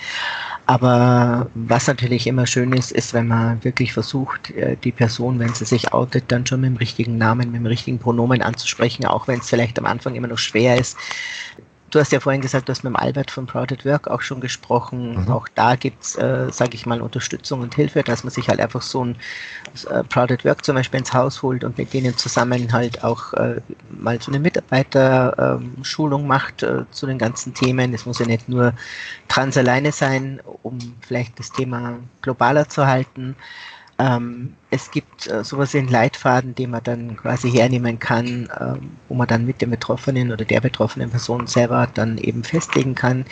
[0.65, 5.53] Aber was natürlich immer schön ist, ist, wenn man wirklich versucht, äh, die Person, wenn
[5.53, 9.27] sie sich outet, dann schon mit dem richtigen Namen, mit dem richtigen Pronomen anzusprechen, auch
[9.27, 10.97] wenn es vielleicht am Anfang immer noch schwer ist.
[11.97, 14.21] Du hast ja vorhin gesagt, du hast mit dem Albert von Proud at Work auch
[14.21, 15.19] schon gesprochen.
[15.19, 15.31] Mhm.
[15.31, 18.59] Auch da gibt es, äh, sage ich mal, Unterstützung und Hilfe, dass man sich halt
[18.59, 19.15] einfach so ein
[19.89, 23.33] äh, Proud at Work zum Beispiel ins Haus holt und mit denen zusammen halt auch
[23.33, 27.95] äh, mal so eine Mitarbeiterschulung ähm, macht äh, zu den ganzen Themen.
[27.95, 28.73] Es muss ja nicht nur
[29.27, 33.35] trans alleine sein, um vielleicht das Thema globaler zu halten.
[33.97, 38.91] Ähm, es gibt äh, sowas wie einen Leitfaden, den man dann quasi hernehmen kann, ähm,
[39.07, 43.25] wo man dann mit dem Betroffenen oder der betroffenen Person selber dann eben festlegen kann,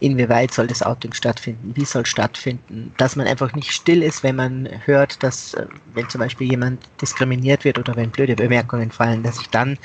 [0.00, 4.36] inwieweit soll das Outing stattfinden, wie soll stattfinden, dass man einfach nicht still ist, wenn
[4.36, 9.22] man hört, dass äh, wenn zum Beispiel jemand diskriminiert wird oder wenn blöde Bemerkungen fallen,
[9.22, 9.78] dass ich dann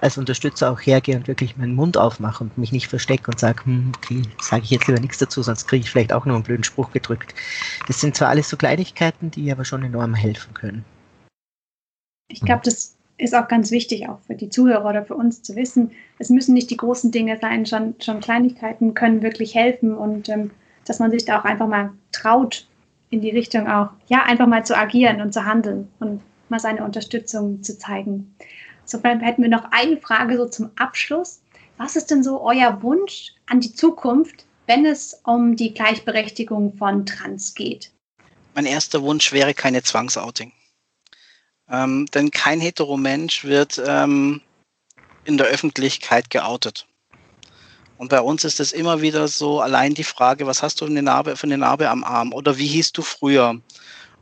[0.00, 3.64] als Unterstützer auch hergehe und wirklich meinen Mund aufmache und mich nicht verstecke und sage,
[3.64, 6.44] hm, okay, sage ich jetzt lieber nichts dazu, sonst kriege ich vielleicht auch nur einen
[6.44, 7.34] blöden Spruch gedrückt.
[7.86, 10.84] Das sind zwar alles so Kleinigkeiten, die aber schon enorm helfen helfen können.
[12.28, 15.56] Ich glaube, das ist auch ganz wichtig, auch für die Zuhörer oder für uns zu
[15.56, 20.28] wissen, es müssen nicht die großen Dinge sein, schon, schon Kleinigkeiten können wirklich helfen und
[20.28, 20.50] ähm,
[20.84, 22.66] dass man sich da auch einfach mal traut,
[23.10, 26.84] in die Richtung auch, ja, einfach mal zu agieren und zu handeln und mal seine
[26.84, 28.34] Unterstützung zu zeigen.
[28.84, 31.40] So, dann hätten wir noch eine Frage so zum Abschluss.
[31.78, 37.06] Was ist denn so euer Wunsch an die Zukunft, wenn es um die Gleichberechtigung von
[37.06, 37.92] Trans geht?
[38.56, 40.50] Mein erster Wunsch wäre keine Zwangsouting.
[41.68, 44.40] Ähm, denn kein Heteromensch wird ähm,
[45.24, 46.86] in der Öffentlichkeit geoutet.
[47.98, 50.90] Und bei uns ist es immer wieder so, allein die Frage, was hast du für
[50.90, 52.32] eine Narbe, für eine Narbe am Arm?
[52.32, 53.60] Oder wie hieß du früher?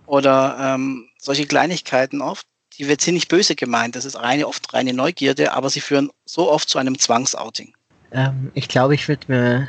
[0.07, 4.95] Oder ähm, solche Kleinigkeiten oft, die wird nicht böse gemeint, das ist reine, oft reine
[4.95, 7.73] Neugierde, aber sie führen so oft zu einem Zwangsouting.
[8.11, 9.69] Ähm, ich glaube, ich würde mir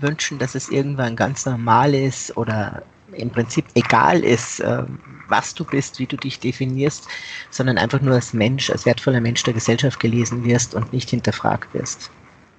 [0.00, 2.82] wünschen, dass es irgendwann ganz normal ist oder
[3.12, 4.82] im Prinzip egal ist, äh,
[5.28, 7.06] was du bist, wie du dich definierst,
[7.50, 11.72] sondern einfach nur als Mensch, als wertvoller Mensch der Gesellschaft gelesen wirst und nicht hinterfragt
[11.74, 12.10] wirst.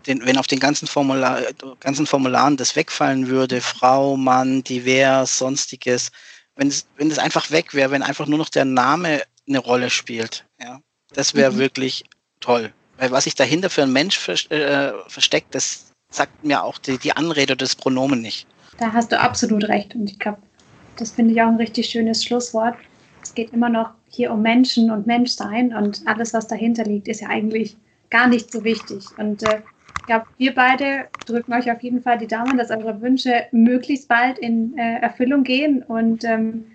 [0.05, 1.41] Den, wenn auf den ganzen, Formular,
[1.79, 6.11] ganzen Formularen das wegfallen würde, Frau, Mann, divers, sonstiges,
[6.55, 9.89] wenn es, wenn es einfach weg wäre, wenn einfach nur noch der Name eine Rolle
[9.89, 10.79] spielt, ja,
[11.13, 11.57] das wäre mhm.
[11.57, 12.03] wirklich
[12.39, 12.73] toll.
[12.97, 17.13] Weil was sich dahinter für ein Mensch äh, versteckt, das sagt mir auch die, die
[17.13, 18.47] Anrede des Pronomen nicht.
[18.77, 19.95] Da hast du absolut recht.
[19.95, 20.39] Und ich glaube,
[20.97, 22.75] das finde ich auch ein richtig schönes Schlusswort.
[23.23, 27.21] Es geht immer noch hier um Menschen und Menschsein und alles, was dahinter liegt, ist
[27.21, 27.75] ja eigentlich
[28.09, 29.05] gar nicht so wichtig.
[29.17, 29.61] Und äh,
[29.99, 34.07] ich glaube, wir beide drücken euch auf jeden Fall die Daumen, dass eure Wünsche möglichst
[34.07, 35.83] bald in äh, Erfüllung gehen.
[35.83, 36.67] Und ähm,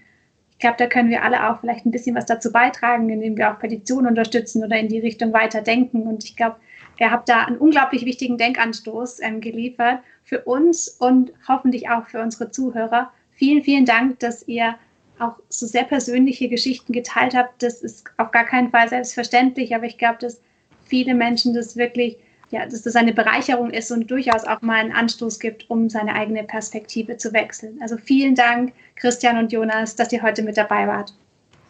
[0.51, 3.51] ich glaube, da können wir alle auch vielleicht ein bisschen was dazu beitragen, indem wir
[3.51, 6.03] auch Petitionen unterstützen oder in die Richtung weiter denken.
[6.03, 6.57] Und ich glaube,
[6.99, 12.21] ihr habt da einen unglaublich wichtigen Denkanstoß ähm, geliefert für uns und hoffentlich auch für
[12.21, 13.13] unsere Zuhörer.
[13.33, 14.77] Vielen, vielen Dank, dass ihr
[15.19, 17.63] auch so sehr persönliche Geschichten geteilt habt.
[17.63, 20.41] Das ist auf gar keinen Fall selbstverständlich, aber ich glaube, dass
[20.85, 22.17] viele Menschen das wirklich
[22.53, 26.15] ja, dass das eine Bereicherung ist und durchaus auch mal einen Anstoß gibt, um seine
[26.15, 27.79] eigene Perspektive zu wechseln.
[27.81, 31.15] Also vielen Dank, Christian und Jonas, dass ihr heute mit dabei wart.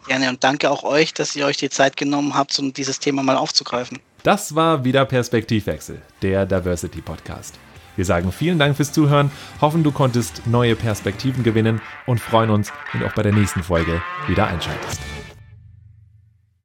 [0.07, 3.23] Gerne und danke auch euch, dass ihr euch die Zeit genommen habt, um dieses Thema
[3.23, 3.99] mal aufzugreifen.
[4.23, 7.59] Das war wieder Perspektivwechsel, der Diversity Podcast.
[7.97, 12.71] Wir sagen vielen Dank fürs Zuhören, hoffen du konntest neue Perspektiven gewinnen und freuen uns,
[12.93, 15.01] wenn du auch bei der nächsten Folge wieder einschaltest.